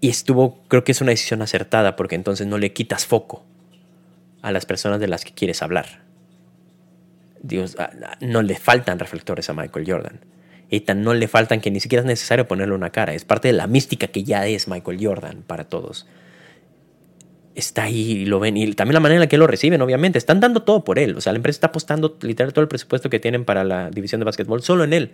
[0.00, 3.44] Y estuvo, creo que es una decisión acertada, porque entonces no le quitas foco
[4.42, 6.02] a las personas de las que quieres hablar.
[7.40, 10.20] Dios, ah, ah, no le faltan reflectores a Michael Jordan.
[10.68, 13.14] Y tan no le faltan que ni siquiera es necesario ponerle una cara.
[13.14, 16.06] Es parte de la mística que ya es Michael Jordan para todos
[17.54, 18.56] está ahí y lo ven.
[18.56, 20.18] Y también la manera en la que lo reciben, obviamente.
[20.18, 21.16] Están dando todo por él.
[21.16, 24.20] O sea, la empresa está apostando literal todo el presupuesto que tienen para la división
[24.20, 25.12] de básquetbol solo en él.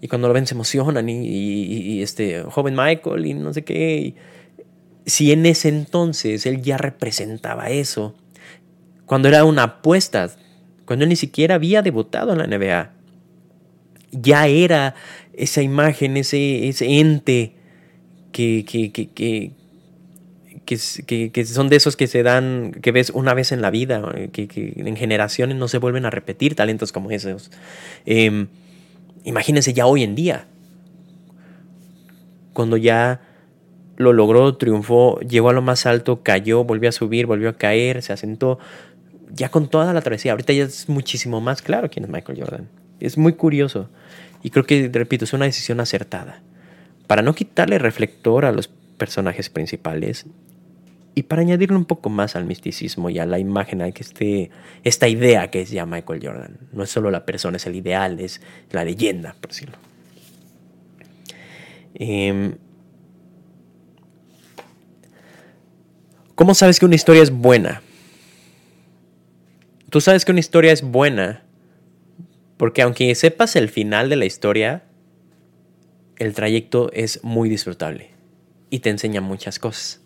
[0.00, 4.14] Y cuando lo ven se emocionan y, este joven Michael y no sé qué.
[5.06, 8.14] Si en ese entonces él ya representaba eso,
[9.06, 10.30] cuando era una apuesta,
[10.84, 12.92] cuando él ni siquiera había debutado en la NBA,
[14.12, 14.94] ya era
[15.32, 17.54] esa imagen, ese, ente
[18.32, 19.52] que, que,
[21.44, 24.96] son de esos que se dan, que ves una vez en la vida, que, en
[24.96, 27.50] generaciones no se vuelven a repetir talentos como esos.
[28.06, 28.48] Em,
[29.24, 30.46] imagínense ya hoy en día,
[32.52, 33.20] cuando ya
[34.00, 38.00] lo logró, triunfó, llegó a lo más alto, cayó, volvió a subir, volvió a caer,
[38.00, 38.58] se asentó,
[39.30, 40.32] ya con toda la travesía.
[40.32, 42.68] Ahorita ya es muchísimo más claro quién es Michael Jordan.
[42.98, 43.90] Es muy curioso.
[44.42, 46.40] Y creo que, repito, es una decisión acertada.
[47.06, 50.24] Para no quitarle reflector a los personajes principales
[51.14, 54.50] y para añadirle un poco más al misticismo y a la imagen, hay que este,
[54.82, 56.56] esta idea que es ya Michael Jordan.
[56.72, 59.76] No es solo la persona, es el ideal, es la leyenda, por decirlo.
[61.94, 62.54] Em,
[66.40, 67.82] ¿Cómo sabes que una historia es buena?
[69.90, 71.42] Tú sabes que una historia es buena
[72.56, 74.84] porque aunque sepas el final de la historia,
[76.16, 78.08] el trayecto es muy disfrutable
[78.70, 80.00] y te enseña muchas cosas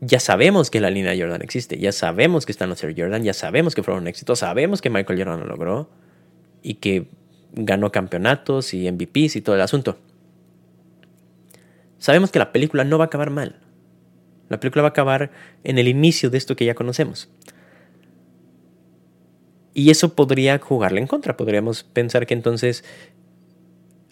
[0.00, 3.34] ya sabemos que la línea Jordan existe, ya sabemos que están los Air Jordan, ya
[3.34, 5.90] sabemos que fueron un éxito, sabemos que Michael Jordan lo logró
[6.62, 7.08] y que
[7.52, 9.98] ganó campeonatos y MVPs y todo el asunto.
[11.98, 13.65] Sabemos que la película no va a acabar mal.
[14.48, 15.30] La película va a acabar
[15.64, 17.28] en el inicio de esto que ya conocemos.
[19.74, 21.36] Y eso podría jugarle en contra.
[21.36, 22.84] Podríamos pensar que entonces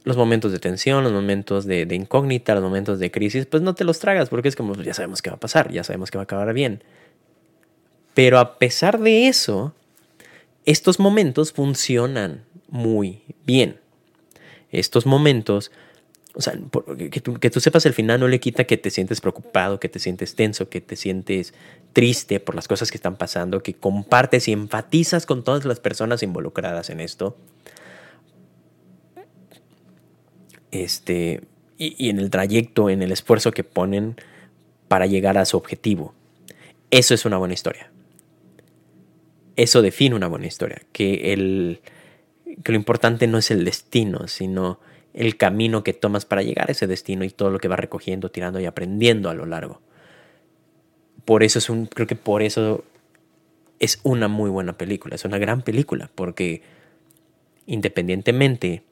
[0.05, 3.85] los momentos de tensión, los momentos de, incógnita, los momentos de crisis, pues no te
[3.85, 6.18] los tragas porque es como, pues, ya sabemos qué va a pasar, ya sabemos que
[6.18, 6.83] va a acabar bien.
[8.12, 9.75] Pero a pesar de eso,
[10.66, 13.81] estos momentos funcionan muy bien.
[14.70, 15.73] Estos momentos,
[16.37, 16.55] o sea,
[17.11, 20.35] que tú, sepas el final no le quita que te sientes preocupado, que te sientes
[20.35, 21.55] tenso, que te sientes
[21.92, 26.25] triste por las cosas que están pasando, que compartes y enfatizas con todas las personas
[26.25, 27.37] involucradas en esto
[30.73, 31.42] este,
[31.79, 34.16] y, en el trayecto, en el esfuerzo que ponen
[34.88, 36.14] para llegar a su objetivo.
[36.90, 37.90] Eso es una buena historia.
[39.57, 40.83] Eso define una buena historia.
[40.92, 41.81] Que, el,
[42.64, 44.81] que lo importante no es el destino, sino
[45.14, 48.31] el camino que tomas para llegar a ese destino y todo lo que vas recogiendo,
[48.31, 49.81] tirando y aprendiendo a lo largo.
[51.24, 52.85] Por eso es un, creo que por eso
[53.79, 56.62] es una muy buena película, es una gran película, porque
[57.66, 58.83] independientemente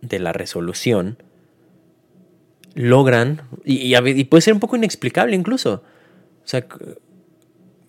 [0.00, 1.18] de la resolución,
[2.74, 5.82] logran, y, puede ser un poco inexplicable incluso,
[6.44, 6.66] o sea,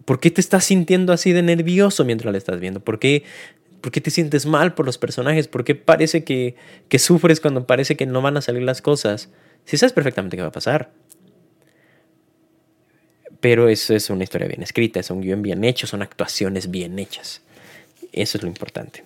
[0.06, 2.80] ¿por qué te estás sintiendo así de nervioso mientras la estás viendo?
[2.80, 3.24] ¿Por qué,
[3.82, 5.48] ¿Por qué te sientes mal por los personajes?
[5.48, 6.56] ¿Por qué parece que,
[6.90, 9.30] que sufres cuando parece que no van a salir las cosas?
[9.66, 10.92] Si sabes perfectamente qué va a pasar.
[13.40, 16.98] Pero eso es una historia bien escrita, es un guion bien hecho, son actuaciones bien
[16.98, 17.42] hechas.
[18.12, 19.04] Eso es lo importante.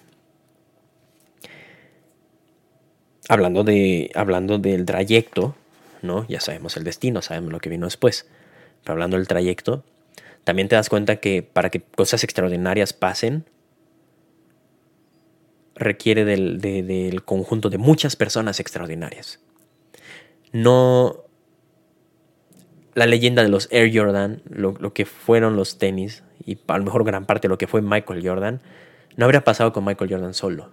[3.31, 5.55] hablando, de, hablando del trayecto,
[6.01, 6.25] ¿no?
[6.27, 8.27] Ya sabemos el destino, sabemos lo que vino después.
[8.83, 9.85] Pero hablando del trayecto,
[10.43, 13.45] también te das cuenta que para que cosas extraordinarias pasen,
[15.81, 19.39] requiere del, conjunto de muchas personas extraordinarias.
[20.51, 21.25] No
[22.93, 26.83] la leyenda de los Air Jordan, lo, lo, que fueron los tenis, y a lo
[26.83, 28.61] mejor gran parte de lo que fue Michael Jordan,
[29.15, 30.71] no habría pasado con Michael Jordan solo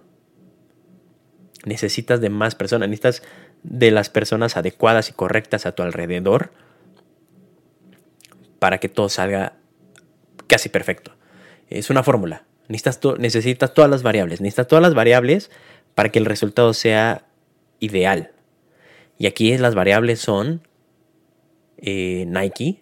[1.65, 3.23] necesitas de más personas, necesitas
[3.63, 6.51] de las personas adecuadas y correctas a tu alrededor
[8.59, 9.53] para que todo salga
[10.47, 11.11] casi perfecto.
[11.69, 12.43] Es una fórmula.
[12.69, 14.39] Necesitas, necesitas todas las variables.
[14.39, 15.51] Necesitas todas las variables
[15.95, 17.25] para que el resultado sea
[17.79, 18.31] ideal.
[19.17, 20.61] Y aquí las variables son
[21.77, 22.81] eh, Nike,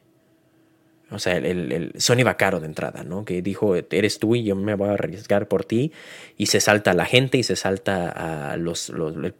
[1.10, 3.24] o sea, el, el, Sony Vaccaro de entrada, ¿no?
[3.24, 5.94] Que dijo, eres tú y yo me voy a arriesgar por ti.
[6.38, 8.92] Y se salta a la gente y se salta a los,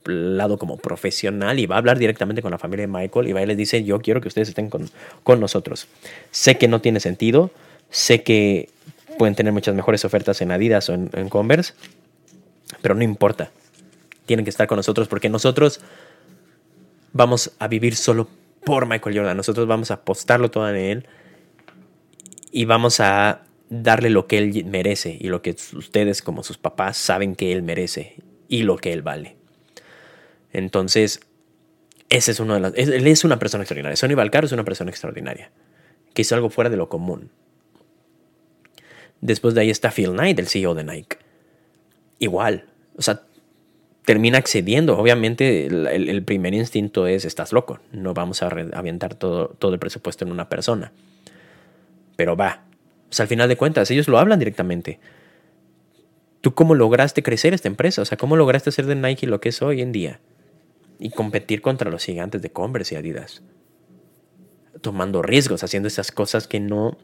[0.06, 3.44] lado como profesional y va a hablar directamente con la familia de Michael y va
[3.44, 4.90] y les dice, yo quiero que ustedes estén con,
[5.24, 5.88] con nosotros.
[6.32, 7.52] Sé que no tiene sentido,
[7.90, 8.70] sé que
[9.18, 11.74] pueden tener muchas mejores ofertas en Adidas o en, Converse,
[12.82, 13.52] pero no importa.
[14.26, 15.82] Tienen que estar con nosotros porque nosotros
[17.14, 18.28] vamos a vivir solo
[18.64, 19.38] por Michael Jordan.
[19.38, 21.08] Nosotros vamos a apostarlo todo en él
[22.52, 26.98] y vamos a darle lo que él merece y lo que ustedes como sus papás
[26.98, 28.16] saben que él merece
[28.48, 29.36] y lo que él vale.
[30.54, 31.22] Entonces,
[32.10, 33.96] ese es uno de las, él es una persona extraordinaria.
[33.96, 35.52] Sonny Valcaro es una persona extraordinaria,
[36.14, 37.32] que hizo algo fuera de lo común.
[39.22, 41.18] Después de ahí está Phil Knight, el CEO de Nike.
[42.20, 43.22] Igual, o sea,
[44.06, 44.98] termina accediendo.
[44.98, 50.26] Obviamente el, primer instinto es, estás loco, no vamos a avientar todo, todo el presupuesto
[50.26, 50.92] en una persona
[52.18, 52.66] pero va.
[53.10, 55.00] O sea, al final de cuentas, ellos lo hablan directamente.
[56.42, 58.02] ¿Tú cómo lograste crecer esta empresa?
[58.02, 60.20] O sea, ¿cómo lograste hacer de Nike lo que es hoy en día?
[61.00, 63.44] Y competir contra los gigantes de Converse y Adidas.
[64.82, 66.98] Tomando riesgos, haciendo esas cosas que no...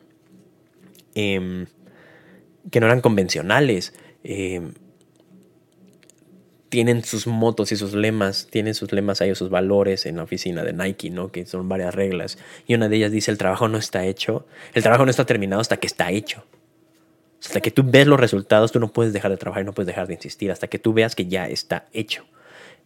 [1.15, 1.67] Em,
[2.71, 3.93] que no eran convencionales.
[4.23, 4.61] Eh,
[6.69, 10.63] tienen sus motos y sus lemas, tienen sus lemas ahí, sus valores en la oficina
[10.63, 11.31] de Nike, ¿no?
[11.31, 12.39] Que son varias reglas.
[12.65, 15.61] Y una de ellas dice, el trabajo no está hecho, el trabajo no está terminado
[15.61, 16.43] hasta que está hecho.
[17.45, 19.85] Hasta que tú ves los resultados, tú no puedes dejar de trabajar y no puedes
[19.85, 22.25] dejar de insistir, hasta que tú veas que ya está hecho.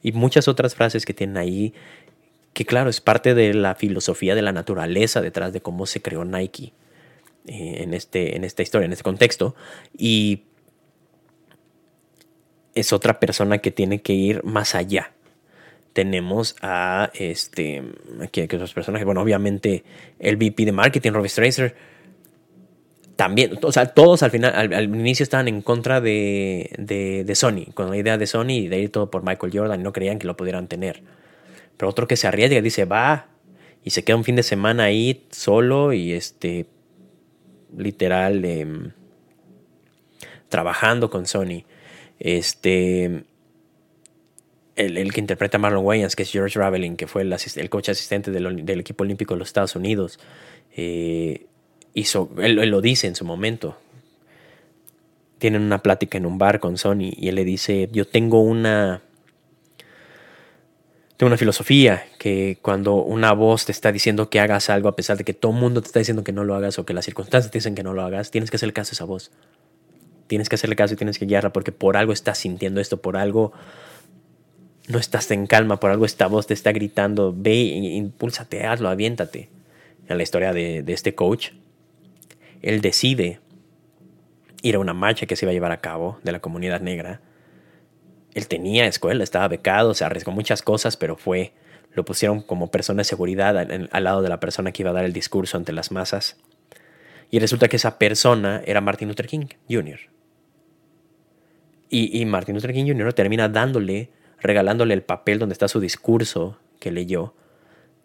[0.04, 1.74] Y muchas otras frases que tienen ahí,
[2.52, 6.26] que claro, es parte de la filosofía de la naturaleza detrás de cómo se creó
[6.26, 6.74] Nike
[7.48, 9.56] eh, en, este, en esta historia, en este contexto.
[9.98, 10.44] Y
[12.76, 15.14] es otra persona que tiene que ir más allá.
[15.94, 17.82] Tenemos a este,
[18.22, 19.84] aquí hay otros personajes, bueno, obviamente
[20.20, 21.76] el VP de marketing, Robbie Stracer,
[23.16, 27.90] también, o sea, todos al final, al, inicio estaban en contra de, de, Sony, con
[27.90, 30.28] la idea de Sony y de ir todo por Michael Jordan y no creían que
[30.28, 31.02] lo pudieran tener.
[31.78, 33.30] Pero otro que se arriesga dice, va,
[33.84, 36.68] y se queda un fin de semana ahí solo y este,
[37.76, 38.92] literal, em,
[40.50, 41.64] trabajando con Sony.
[42.20, 43.24] Este.
[44.76, 48.30] El, que interpreta a Marlon Wayans, que es George Raveling, que fue el, el asistente
[48.30, 50.20] del, equipo olímpico de los Estados Unidos,
[50.76, 51.48] eh,
[51.96, 53.78] hizo, él, lo dice en su momento.
[55.40, 59.02] Tienen una plática en un bar con Sony y él le dice, yo tengo una,
[61.18, 62.07] tengo una filosofía
[62.62, 65.60] cuando una voz te está diciendo que hagas algo a pesar de que todo el
[65.60, 67.84] mundo te está diciendo que no lo hagas o que las circunstancias te dicen que
[67.84, 69.32] no lo hagas, tienes que hacer caso a esa voz.
[70.28, 73.18] Tienes que hacerle caso y tienes que guiarla porque por algo estás sintiendo esto, por
[73.18, 73.54] algo
[74.88, 79.50] no estás en calma, por algo esta voz te está gritando, ve, impúlsate, hazlo, aviéntate.
[80.08, 81.50] En la historia de, este coach,
[82.62, 83.42] él decide
[84.62, 87.22] ir a una marcha que se iba a llevar a cabo de la comunidad negra.
[88.34, 91.54] él tenía escuela, estaba becado, se arriesgó muchas cosas, pero fue,
[91.98, 95.04] lo pusieron como persona de seguridad al, lado de la persona que iba a dar
[95.04, 96.38] el discurso ante las masas.
[97.32, 100.00] Y resulta que esa persona era Martin Luther King Jr.
[101.90, 103.14] Y, y Martin Luther King Jr.
[103.14, 107.34] termina dándole, regalándole el papel donde está su discurso que leyó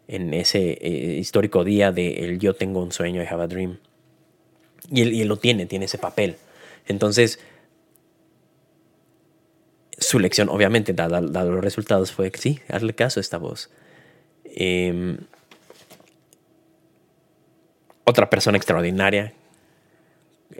[0.07, 3.77] en ese eh, histórico día de el yo tengo un sueño, I have a dream.
[4.89, 6.35] Y él, y él lo tiene, tiene ese papel.
[6.87, 7.39] Entonces,
[9.97, 13.69] su lección, obviamente, dado, los resultados, fue que sí, hazle caso a esta voz.
[14.55, 15.17] Em,
[18.03, 19.33] otra persona extraordinaria,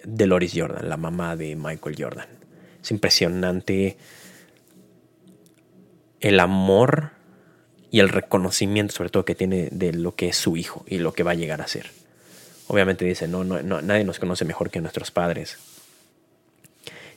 [0.03, 2.27] Dolores Jordan, la mamá de Michael Jordan.
[2.81, 3.97] Es impresionante
[6.19, 7.11] el amor
[7.91, 11.13] y el reconocimiento, sobre todo, que tiene de lo que es su hijo y lo
[11.13, 11.91] que va a llegar a ser.
[12.67, 15.57] Obviamente dice, no, no, nadie nos conoce mejor que nuestros padres.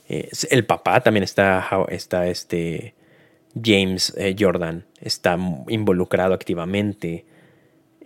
[0.08, 2.94] Eh, el papá también está, está este,
[3.62, 5.38] James eh, Jordan, está
[5.68, 7.24] involucrado activamente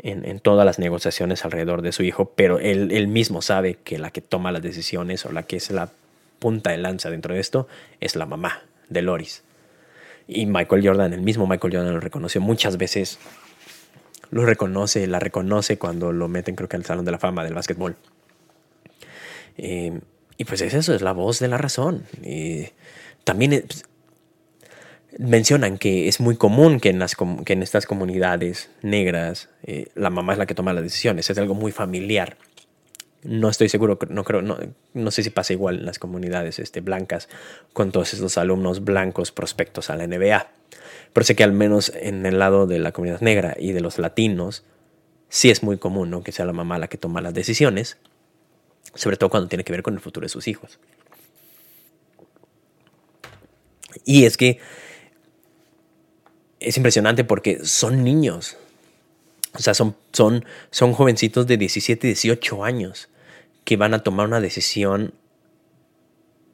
[0.02, 4.20] en, todas las negociaciones alrededor de su hijo, pero él, mismo sabe que la que
[4.20, 5.90] toma las decisiones o la que es la
[6.38, 7.68] punta de lanza dentro de esto
[8.00, 9.42] es la mamá de Loris.
[10.26, 13.18] Y Michael Jordan, el mismo Michael Jordan lo reconoció muchas veces.
[14.30, 17.54] Lo reconoce, la reconoce cuando lo meten creo que al Salón de la Fama del
[17.54, 17.96] básquetbol.
[19.58, 20.00] Eh,
[20.38, 22.04] y pues es eso, es la voz de la razón.
[22.22, 22.68] Y
[23.24, 23.84] también pues,
[25.18, 30.11] mencionan que es muy común que en, las, que en estas comunidades negras eh, la
[30.11, 32.37] mamá es la que toma las decisiones, es algo muy familiar.
[33.23, 34.59] No estoy seguro, no creo, no,
[34.94, 37.29] no sé si pasa igual en las comunidades este, blancas
[37.73, 40.49] con todos esos alumnos blancos prospectos a la NBA.
[41.12, 43.99] Pero sé que al menos en el lado de la comunidad negra y de los
[43.99, 44.64] latinos,
[45.29, 46.23] sí es muy común ¿no?
[46.23, 47.99] que sea la mamá la que toma las decisiones
[48.94, 50.79] sobre todo cuando tiene que ver con el futuro de sus hijos.
[54.05, 54.59] Y es que
[56.61, 58.57] es impresionante porque son niños.
[59.55, 63.09] O sea, son, son, son jovencitos de 17, 18 años
[63.64, 65.14] que van a tomar una decisión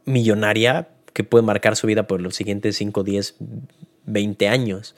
[0.05, 3.37] millonaria que puede marcar su vida por los siguientes 5, 10,
[4.07, 4.95] 20 años.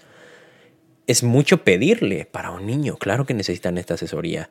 [1.06, 2.96] Es mucho pedirle para un niño.
[2.96, 4.50] Claro que necesitan esta asesoría.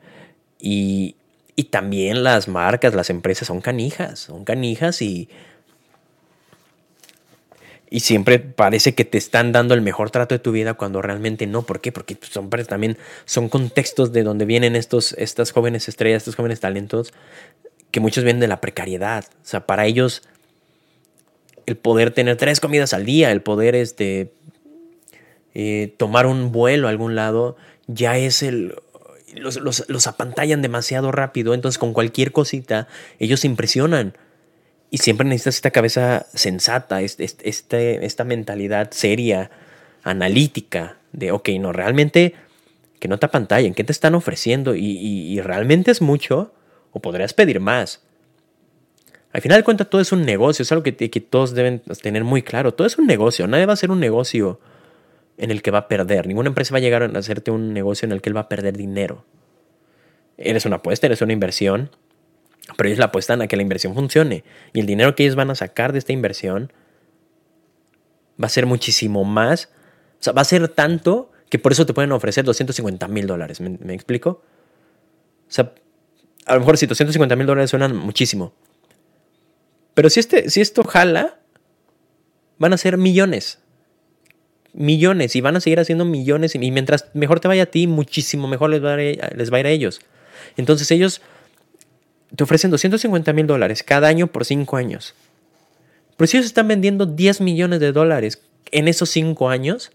[0.58, 1.16] Y,
[1.54, 5.28] y también las marcas, las empresas son canijas, son canijas y,
[7.90, 11.46] y siempre parece que te están dando el mejor trato de tu vida cuando realmente
[11.46, 11.62] no.
[11.62, 11.92] ¿Por qué?
[11.92, 17.12] Porque son, también son contextos de donde vienen estos, estas jóvenes estrellas, estos jóvenes talentos,
[17.90, 19.24] que muchos vienen de la precariedad.
[19.42, 20.22] O sea, para ellos
[21.66, 24.32] el poder tener tres comidas al día, el poder este,
[25.54, 28.74] eh, tomar un vuelo a algún lado, ya es el,
[29.34, 34.14] los, los, apantallan demasiado rápido, entonces con cualquier cosita ellos se impresionan.
[34.90, 39.50] Y siempre necesitas esta cabeza sensata, este, esta mentalidad seria,
[40.02, 42.34] analítica, de, ok, no, realmente
[42.98, 44.74] que no te apantallen, ¿qué te están ofreciendo?
[44.74, 46.52] Y, realmente es mucho,
[46.92, 48.02] o podrías pedir más.
[49.32, 52.24] Al final de cuentas, todo es un negocio, es algo que, que todos deben tener
[52.24, 52.74] muy claro.
[52.74, 54.58] Todo es un negocio, nadie va a ser un negocio
[55.36, 56.26] en el que va a perder.
[56.26, 58.48] Ninguna empresa va a llegar a hacerte un negocio en el que él va a
[58.48, 59.24] perder dinero.
[60.38, 61.90] Eres una apuesta, eres una inversión,
[62.76, 64.44] pero ellos la apuestan a que la inversión funcione.
[64.72, 66.72] Y el dinero que ellos van a sacar de esta inversión
[68.40, 69.70] va a ser muchísimo más.
[70.20, 73.60] O sea, va a ser tanto que por eso te pueden ofrecer 250 mil dólares.
[73.60, 74.42] ¿Me, explico?
[75.48, 75.72] O sea,
[76.46, 78.52] a lo mejor si 250 mil dólares suenan muchísimo.
[79.94, 81.38] Pero si, este, si esto jala,
[82.58, 83.60] van a ser millones
[84.78, 88.46] millones y van a seguir haciendo millones y mientras mejor te vaya a ti, muchísimo
[88.46, 90.00] mejor les va les va a, ir a ellos.
[90.56, 91.20] Entonces ellos
[92.34, 95.14] te ofrecen 250 mil dólares cada año por 5 años.
[96.16, 99.92] Pero si ellos están vendiendo 10 millones de dólares en esos 5 años,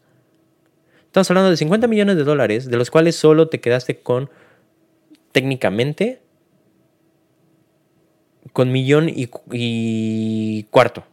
[1.05, 4.29] estamos hablando de 50 millones de dólares, de los cuales solo te quedaste con,
[5.31, 6.21] técnicamente,
[8.51, 11.03] con millón y, cuarto.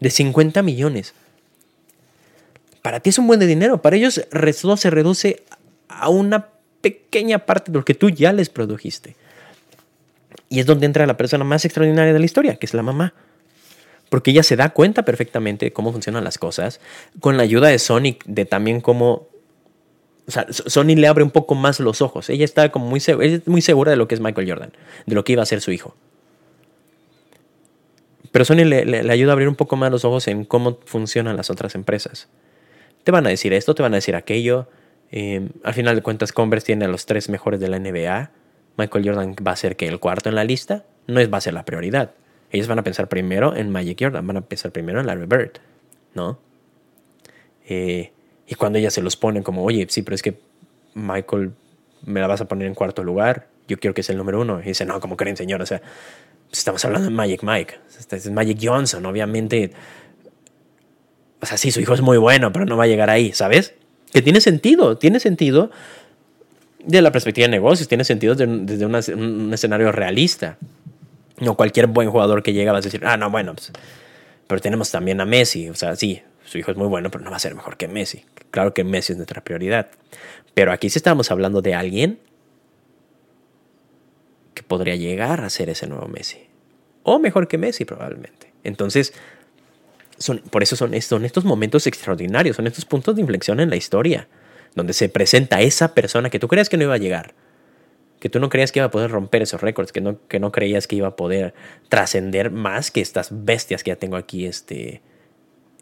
[0.00, 1.14] De 50 millones
[2.82, 3.82] para ti es un buen dinero.
[3.82, 4.14] Para ellos
[4.76, 5.42] se reduce
[5.88, 9.16] a una pequeña parte de lo que tú ya les produjiste.
[10.48, 13.14] Y es donde entra la persona más extraordinaria de la historia, que es la mamá.
[14.08, 16.80] Porque ella se da cuenta perfectamente de cómo funcionan las cosas,
[17.20, 19.28] con la ayuda de Sonic, de también cómo...
[20.28, 22.30] O sea, Sony le abre un poco más los ojos.
[22.30, 24.72] Ella está como muy, segura de lo que es Michael Jordan,
[25.06, 25.94] de lo que iba a ser su hijo.
[28.32, 31.48] Pero Sony le, ayuda a abrir un poco más los ojos en cómo funcionan las
[31.48, 32.28] otras empresas.
[33.04, 34.68] Te van a decir esto, te van a decir aquello.
[35.12, 38.30] Em, al final de cuentas, Converse tiene a los tres mejores de la NBA.
[38.76, 40.84] Michael Jordan va a ser que el cuarto en la lista.
[41.06, 42.12] No es, va a ser la prioridad.
[42.50, 45.52] ellos van a pensar primero en Magic Jordan, van a pensar primero en Larry Bird,
[46.14, 46.38] ¿no?
[47.68, 48.12] Eh,
[48.46, 50.38] y cuando ella se los ponen como, oye, sí, pero es que
[50.94, 51.52] Michael
[52.04, 54.60] me la vas a poner en cuarto lugar, yo quiero que sea el número uno.
[54.60, 55.82] Y dice, no, como creen, señor, o sea,
[56.52, 59.72] estamos hablando de Magic Mike, este es Magic Johnson, obviamente.
[61.40, 63.74] O sea, sí, su hijo es muy bueno, pero no va a llegar ahí, ¿sabes?
[64.12, 65.70] Que tiene sentido, tiene sentido
[66.86, 70.56] de la perspectiva de negocios, tiene sentido desde un escenario realista.
[71.38, 73.72] No cualquier buen jugador que llega va a decir, ah, no, bueno, pues,
[74.46, 75.68] pero tenemos también a Messi.
[75.68, 77.88] O sea, sí, su hijo es muy bueno, pero no va a ser mejor que
[77.88, 78.24] Messi.
[78.50, 79.88] Claro que Messi es nuestra prioridad.
[80.54, 82.20] Pero aquí sí estamos hablando de alguien
[84.54, 86.46] que podría llegar a ser ese nuevo Messi.
[87.02, 88.52] O mejor que Messi, probablemente.
[88.64, 89.12] Entonces,
[90.18, 93.76] son, por eso son, son estos momentos extraordinarios, son estos puntos de inflexión en la
[93.76, 94.28] historia,
[94.76, 97.34] donde se presenta esa persona que tú creías que no iba a llegar,
[98.20, 100.52] que tú no creías que iba a poder romper esos récords, que no, que no
[100.52, 101.54] creías que iba a poder
[101.88, 105.00] trascender más que estas bestias que ya tengo aquí este,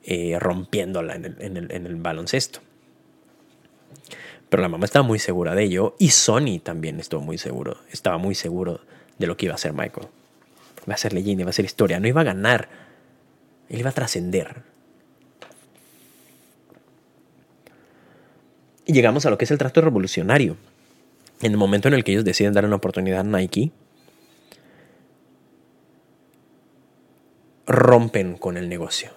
[0.04, 2.60] eh, rompiéndola en el, en, el, baloncesto.
[4.48, 8.18] Pero la mamá estaba muy segura de ello y Sony también estuvo muy seguro, estaba
[8.18, 8.80] muy seguro
[9.18, 10.06] de lo que iba a hacer Michael.
[10.88, 12.68] Va a ser leyenda, iba a ser historia, no iba a ganar,
[13.68, 14.62] él iba a trascender.
[18.86, 20.56] Y llegamos a lo que es el trato revolucionario.
[21.40, 23.72] En el momento en el que ellos deciden dar una oportunidad a Nike,
[27.66, 29.10] rompen con el negocio.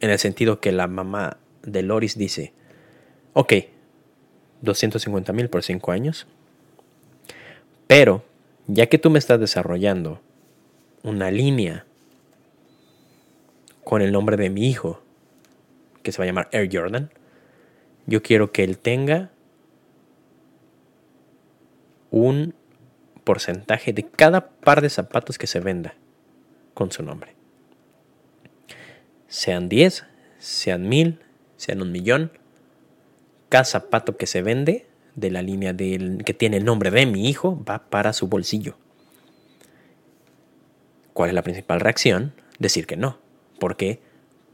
[0.00, 2.52] En el sentido que la mamá de Loris dice,
[3.34, 3.52] ok,
[4.62, 6.26] 250 mil por 5 años.
[7.86, 8.24] Pero,
[8.66, 10.20] ya que tú me estás desarrollando
[11.02, 11.84] una línea
[13.84, 15.02] con el nombre de mi hijo,
[16.02, 17.10] que se va a llamar Air Jordan,
[18.08, 19.30] yo quiero que él tenga
[22.10, 22.54] un
[23.22, 25.94] porcentaje de cada par de zapatos que se venda
[26.72, 27.34] con su nombre.
[29.28, 30.06] Sean 10,
[30.38, 31.20] sean mil,
[31.58, 32.32] sean un millón,
[33.50, 37.62] cada zapato que se vende de la línea que tiene el nombre de mi hijo
[37.62, 38.78] va para su bolsillo.
[41.12, 42.32] ¿Cuál es la principal reacción?
[42.58, 43.18] Decir que no.
[43.58, 44.00] ¿Por qué?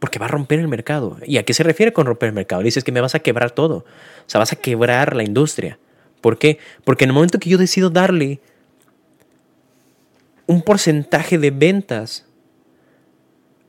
[0.05, 1.17] Porque va a romper el mercado.
[1.25, 2.63] ¿Y a qué se refiere con romper el mercado?
[2.63, 3.77] dices que me vas a quebrar todo.
[3.77, 5.79] O sea, vas a quebrar la industria.
[6.21, 6.59] ¿Por qué?
[6.85, 8.39] Porque en el momento que yo decido darle
[10.47, 12.27] un porcentaje de ventas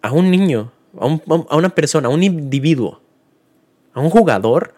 [0.01, 2.99] a un niño, a, a una persona, a un individuo,
[3.93, 4.75] a un jugador,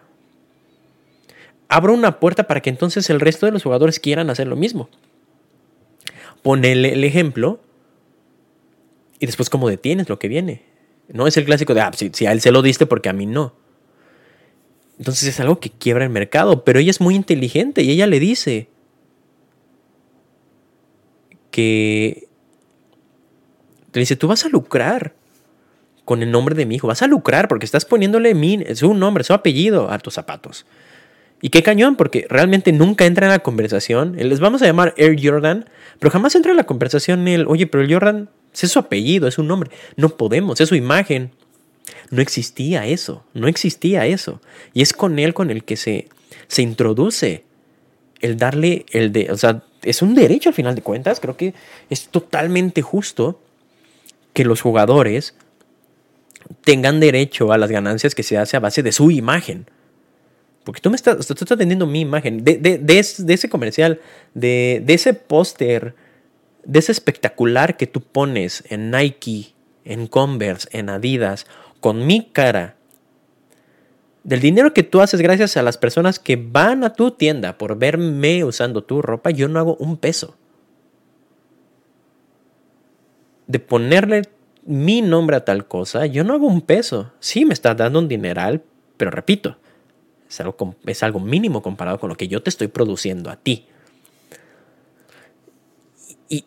[1.70, 4.89] abro una puerta para que entonces el resto de los jugadores quieran hacer lo mismo.
[6.43, 7.60] Ponele el ejemplo
[9.18, 10.66] y después cómo detienes lo que viene.
[11.10, 13.26] No es el clásico de, ah, si, a él se lo diste porque a mí
[13.26, 13.55] no.
[14.97, 18.20] Entonces es algo que quiebra el mercado, pero ella es muy inteligente y ella le
[18.20, 18.70] dice
[21.51, 22.28] que...
[23.93, 25.16] Le dice, tú vas a lucrar
[26.05, 29.24] con el nombre de mi hijo, vas a lucrar porque estás poniéndole mi, su nombre,
[29.24, 30.66] su apellido a tus zapatos.
[31.41, 34.16] Y qué cañón, porque realmente nunca entra en la conversación.
[34.16, 37.84] Les vamos a llamar Air Jordan, pero jamás entra en la conversación el, oye, pero
[37.84, 38.30] el Jordan
[38.66, 39.72] es su apellido, es su nombre.
[39.95, 41.32] No podemos, es su imagen.
[42.10, 44.41] No existía eso, no existía eso.
[44.74, 46.08] Y es con él con el que se,
[46.47, 47.43] se introduce
[48.22, 51.20] el darle el de, o sea, es un derecho al final de cuentas.
[51.20, 51.53] Creo que
[51.89, 53.39] es totalmente justo
[54.34, 55.36] que los jugadores
[56.64, 59.68] tengan derecho a las ganancias que se hace a base de su imagen.
[60.64, 64.01] Porque tú me estás, tú estás vendiendo mi imagen de, de, ese comercial,
[64.34, 65.95] de, ese póster,
[66.68, 69.53] de ese espectacular que tú pones en Nike,
[69.86, 71.47] en Converse, en Adidas,
[71.80, 72.76] con mi cara.
[74.24, 77.78] Del dinero que tú haces gracias a las personas que van a tu tienda por
[77.80, 80.36] verme usando tu ropa, yo no hago un peso.
[83.47, 84.24] De ponerle
[84.65, 87.13] mi nombre a tal cosa, yo no hago un peso.
[87.22, 88.61] Sí, me estás dando un dineral,
[88.97, 89.55] pero repito,
[90.28, 93.68] es algo, es algo mínimo comparado con lo que yo te estoy produciendo a ti.
[96.28, 96.43] Y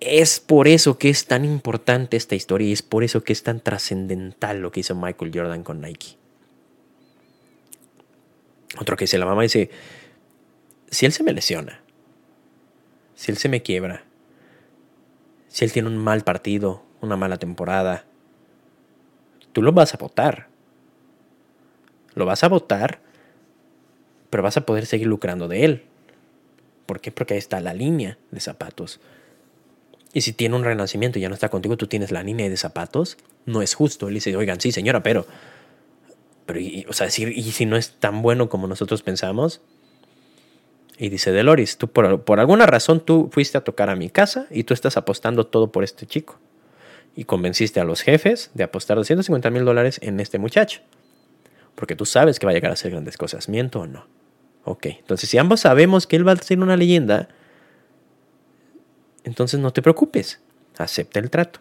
[0.00, 3.42] es por eso que es tan importante esta historia y es por eso que es
[3.42, 6.16] tan trascendental lo que hizo Michael Jordan con Nike.
[8.78, 9.70] Otro que dice, la mamá dice,
[10.90, 11.80] si él se me lesiona,
[13.14, 14.04] si él se me quiebra,
[15.48, 18.04] si él tiene un mal partido, una mala temporada,
[19.52, 20.48] tú lo vas a votar.
[22.14, 23.00] Lo vas a votar,
[24.30, 25.84] pero vas a poder seguir lucrando de él.
[26.86, 27.10] ¿Por qué?
[27.10, 29.00] Porque ahí está la línea de zapatos.
[30.12, 32.56] Y si tiene un renacimiento y ya no está contigo, tú tienes la línea de
[32.56, 34.08] zapatos, no es justo.
[34.08, 35.26] Él dice, oigan, sí, señora, pero.
[36.46, 39.60] pero o sea, y si no es tan bueno como nosotros pensamos,
[41.00, 44.46] Y dice Deloris, tú por, por alguna razón tú fuiste a tocar a mi casa
[44.50, 46.40] y tú estás apostando todo por este chico.
[47.14, 50.80] Y convenciste a los jefes de apostar 250 mil dólares en este muchacho.
[51.74, 53.48] Porque tú sabes que va a llegar a hacer grandes cosas.
[53.48, 54.06] ¿Miento o no?
[54.64, 57.28] Ok, entonces si ambos sabemos que él va a ser una leyenda,
[59.24, 60.40] entonces no te preocupes,
[60.76, 61.60] acepta el trato.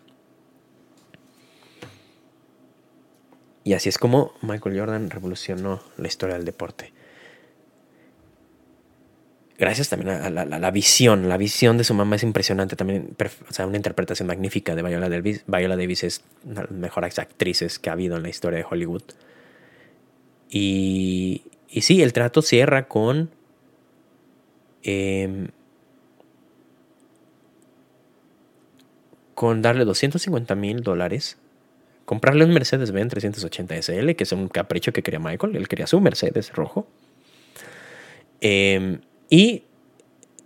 [3.64, 6.94] Y así es como Michael Jordan revolucionó la historia del deporte.
[9.58, 13.16] Gracias también a la, visión, la visión de su mamá es impresionante también,
[13.50, 15.44] o sea, una interpretación magnífica de Viola Davis.
[15.48, 18.66] Viola Davis es una de las mejores actrices que ha habido en la historia de
[18.70, 19.02] Hollywood.
[20.50, 21.44] Y,
[21.82, 23.32] sí, el trato cierra con
[24.84, 25.50] em,
[29.38, 31.38] con darle 250 mil dólares,
[32.06, 36.02] comprarle un Mercedes-Benz 380 SL, que es un capricho que quería Michael, él quería su
[36.02, 36.88] Mercedes rojo,
[38.42, 39.62] em, y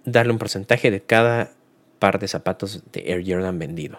[0.03, 1.53] darle un porcentaje de cada
[1.99, 3.97] par de zapatos de Air Jordan vendido.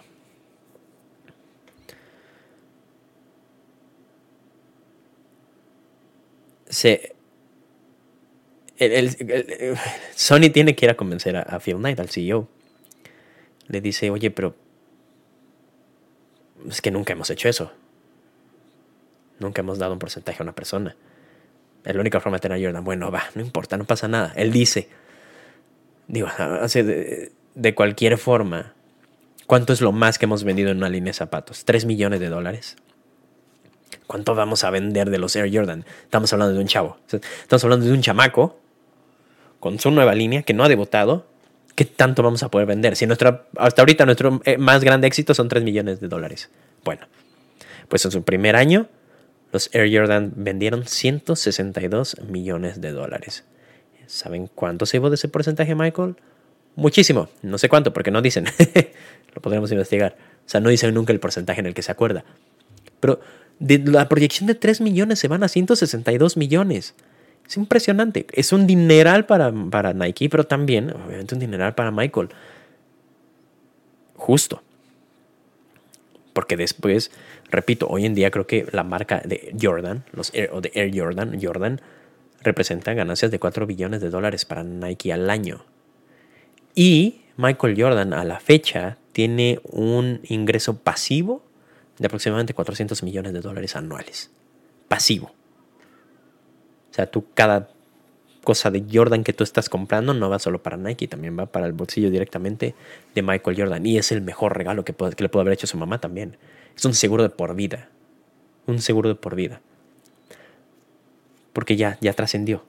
[10.14, 12.46] Sony tiene que ir a convencer a, a Phil Knight, al CEO.
[13.68, 14.54] Le dice, oye, pero
[16.68, 17.72] es que nunca hemos hecho eso.
[19.38, 20.96] Nunca hemos dado un porcentaje a una persona.
[21.84, 22.84] Es la única forma de tener a Jordan.
[22.84, 24.32] Bueno, va, no importa, no pasa nada.
[24.36, 24.88] Él dice,
[26.06, 26.28] digo,
[26.72, 28.74] de, de cualquier forma,
[29.46, 31.64] ¿cuánto es lo más que hemos vendido en una línea de zapatos?
[31.64, 32.76] ¿Tres millones de dólares?
[34.06, 35.84] ¿Cuánto vamos a vender de los Air Jordan?
[36.02, 36.98] Estamos hablando de un chavo.
[37.10, 38.58] Estamos hablando de un chamaco
[39.58, 41.26] con su nueva línea que no ha debutado
[41.74, 42.96] ¿qué tanto vamos a poder vender?
[42.96, 46.50] Si nuestra, hasta ahorita nuestro eh, más grande éxito son 3 millones de dólares.
[46.84, 47.06] Bueno,
[47.88, 48.88] pues en su primer año,
[49.52, 53.44] los Air Jordan vendieron 162 millones de dólares.
[54.06, 56.16] ¿Saben cuánto se llevó de ese porcentaje, Michael?
[56.74, 57.28] Muchísimo.
[57.42, 58.46] No sé cuánto, porque no dicen.
[59.34, 60.16] Lo podremos investigar.
[60.46, 62.24] O sea, no dicen nunca el porcentaje en el que se acuerda.
[63.00, 63.20] Pero
[63.58, 66.94] de la proyección de 3 millones se van a 162 millones.
[67.46, 68.26] Es impresionante.
[68.32, 72.28] Es un dineral para, para Nike, pero también, obviamente, un dineral para Michael.
[74.14, 74.62] Justo.
[76.32, 77.10] Porque después,
[77.50, 80.90] repito, hoy en día creo que la marca de Jordan, los Air, o de Air
[80.94, 81.80] Jordan, Jordan,
[82.40, 85.64] representa ganancias de 4 billones de dólares para Nike al año.
[86.74, 91.42] Y Michael Jordan a la fecha tiene un ingreso pasivo
[91.98, 94.30] de aproximadamente 400 millones de dólares anuales.
[94.88, 95.32] Pasivo.
[96.92, 97.70] O sea, tú cada
[98.44, 101.66] cosa de Jordan que tú estás comprando no va solo para Nike, también va para
[101.66, 102.74] el bolsillo directamente
[103.14, 103.86] de Michael Jordan.
[103.86, 106.36] Y es el mejor regalo que, le pudo haber hecho su mamá también.
[106.76, 107.88] Es un seguro de por vida.
[108.66, 109.62] Un seguro de por vida.
[111.54, 112.62] Porque ya, ya trascendió.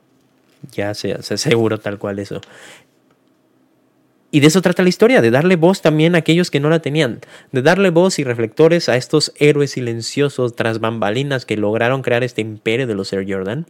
[0.72, 2.40] Ya se, se aseguró tal cual eso.
[4.32, 6.80] Y de eso trata la historia, de darle voz también a aquellos que no la
[6.80, 7.20] tenían,
[7.52, 12.42] de darle voz y reflectores a estos héroes silenciosos tras bambalinas que lograron crear este
[12.42, 13.68] imperio de los Air Jordan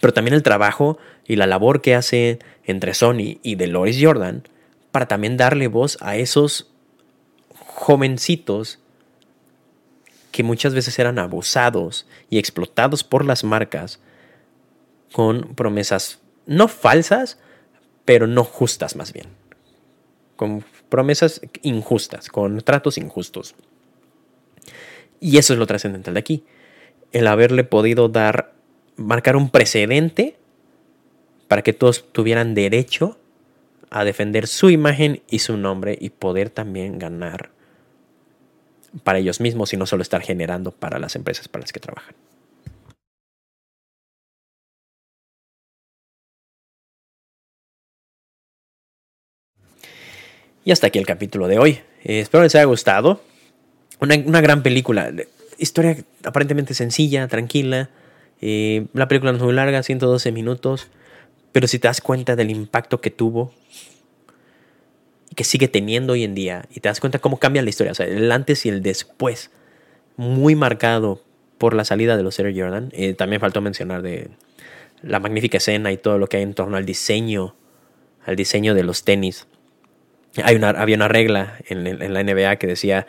[0.00, 4.42] pero también el trabajo y la labor que hace entre Sony y Dolores Jordan
[4.90, 6.70] para también darle voz a esos
[7.50, 8.78] jovencitos
[10.30, 14.00] que muchas veces eran abusados y explotados por las marcas
[15.12, 17.38] con promesas no falsas,
[18.04, 19.26] pero no justas más bien.
[20.36, 23.54] Con promesas injustas, con tratos injustos.
[25.20, 26.44] Y eso es lo trascendental de aquí.
[27.12, 28.54] El haberle podido dar
[28.98, 30.36] marcar un precedente
[31.46, 33.16] para que todos tuvieran derecho
[33.90, 37.50] a defender su imagen y su nombre y poder también ganar
[39.04, 42.14] para ellos mismos y no solo estar generando para las empresas para las que trabajan.
[50.64, 51.80] Y hasta aquí el capítulo de hoy.
[52.04, 53.22] Eh, espero les haya gustado.
[54.00, 55.10] Una, una gran película.
[55.56, 57.88] Historia aparentemente sencilla, tranquila
[58.40, 60.88] la película no es muy larga, 112 minutos,
[61.52, 63.52] pero si te das cuenta del impacto que tuvo
[65.30, 67.92] y que sigue teniendo hoy en día, y te das cuenta cómo cambia la historia,
[67.92, 69.50] o sea, el antes y el después,
[70.16, 71.22] muy marcado
[71.58, 72.90] por la salida de los Air Jordan.
[72.92, 74.28] Eh, también faltó mencionar de
[75.02, 77.54] la magnífica escena y todo lo que hay en torno al diseño,
[78.24, 79.46] al diseño de los tenis.
[80.42, 83.06] Hay una, había una regla en la NBA que decía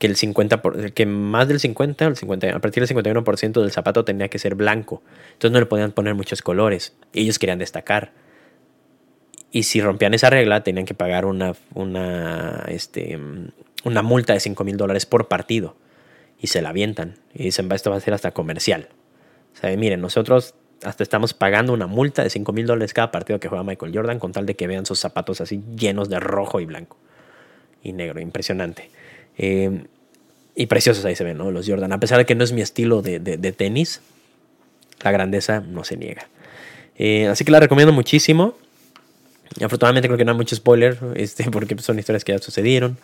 [0.00, 0.62] que el 50
[0.94, 4.54] que más del 50, el 50 a partir del 51% del zapato tenía que ser
[4.54, 5.02] blanco.
[5.34, 6.96] Entonces no le podían poner muchos colores.
[7.12, 8.12] Ellos querían destacar.
[9.52, 13.20] Y si rompían esa regla, tenían que pagar una, una, este,
[13.84, 15.76] una multa de 5 mil dólares por partido.
[16.40, 17.18] Y se la avientan.
[17.34, 18.88] Y dicen, esto va a ser hasta comercial.
[19.52, 23.38] O sea, miren, nosotros hasta estamos pagando una multa de 5 mil dólares cada partido
[23.38, 26.58] que juega Michael Jordan con tal de que vean sus zapatos así llenos de rojo
[26.58, 26.96] y blanco
[27.82, 28.90] y negro, impresionante.
[29.42, 29.84] Eh,
[30.54, 31.50] y preciosos ahí se ven, ¿no?
[31.50, 31.90] Los Jordan.
[31.90, 33.18] A pesar de que no es mi estilo de,
[33.56, 34.02] tenis,
[35.02, 36.28] la grandeza no se niega.
[36.98, 38.54] Eh, así que la recomiendo muchísimo.
[39.64, 42.98] Afortunadamente creo que no hay mucho spoiler, este, porque son historias que ya sucedieron.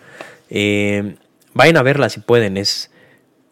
[0.50, 1.14] Eh,
[1.54, 2.58] vayan a verla si pueden.
[2.58, 2.90] Es,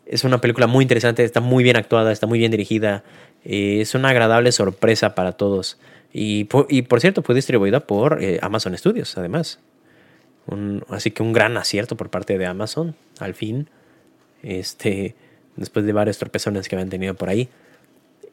[0.04, 3.04] es una película muy interesante, está muy bien actuada, está muy bien dirigida.
[3.46, 5.78] Eh, es una agradable sorpresa para todos.
[6.12, 9.60] Y y por cierto, fue distribuida por Amazon Studios, además.
[10.88, 13.68] Así que un gran acierto por parte de Amazon, al fin
[14.44, 15.14] este,
[15.56, 17.48] después de varios tropezones que habían tenido por ahí.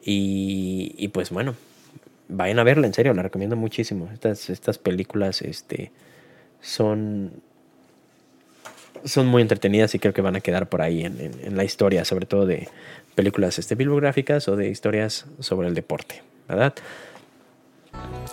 [0.04, 1.54] Y, pues bueno,
[2.28, 4.10] vayan a verla, en serio, la recomiendo muchísimo.
[4.12, 5.92] Estas, estas películas este,
[6.60, 7.30] son,
[9.04, 12.26] son muy entretenidas y creo que van a quedar por ahí en, la historia, sobre
[12.26, 12.68] todo de
[13.14, 16.74] películas este, bibliográficas o de historias sobre el deporte, ¿verdad?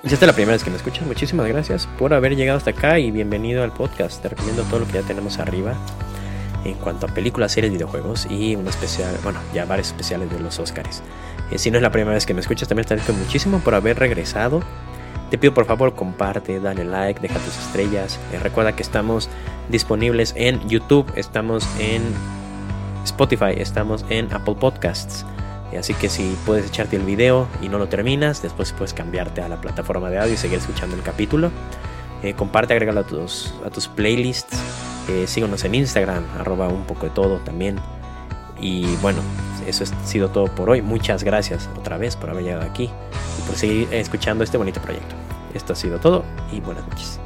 [0.03, 2.71] Si esta es la primera vez que me escuchas, muchísimas gracias por haber llegado hasta
[2.71, 4.21] acá y bienvenido al podcast.
[4.21, 5.75] Te recomiendo todo lo que ya tenemos arriba
[6.63, 10.57] en cuanto a películas, series, videojuegos y un especial, bueno, ya varios especiales de los
[10.59, 11.03] Oscars.
[11.51, 13.75] Eh, si no es la primera vez que me escuchas, también te agradezco muchísimo por
[13.75, 14.61] haber regresado.
[15.29, 18.19] Te pido por favor comparte, dale like, deja tus estrellas.
[18.33, 19.29] Eh, recuerda que estamos
[19.69, 22.01] disponibles en YouTube, estamos en
[23.03, 25.25] Spotify, estamos en Apple Podcasts.
[25.71, 29.41] Eh, así que si puedes echarte el video y no lo terminas, después puedes cambiarte
[29.41, 31.51] a la plataforma de audio y seguir escuchando el capítulo.
[32.35, 34.57] comparte, agrégalo a tus, a tus playlists
[35.09, 37.77] eh, síganos en Instagram, arroba un poco de todo también.
[38.61, 39.21] Y bueno,
[39.65, 40.81] eso ha sido todo por hoy.
[40.81, 45.15] Muchas gracias otra vez por haber llegado aquí y por seguir escuchando este bonito proyecto.
[45.53, 47.19] Esto ha sido todo y buenas noches.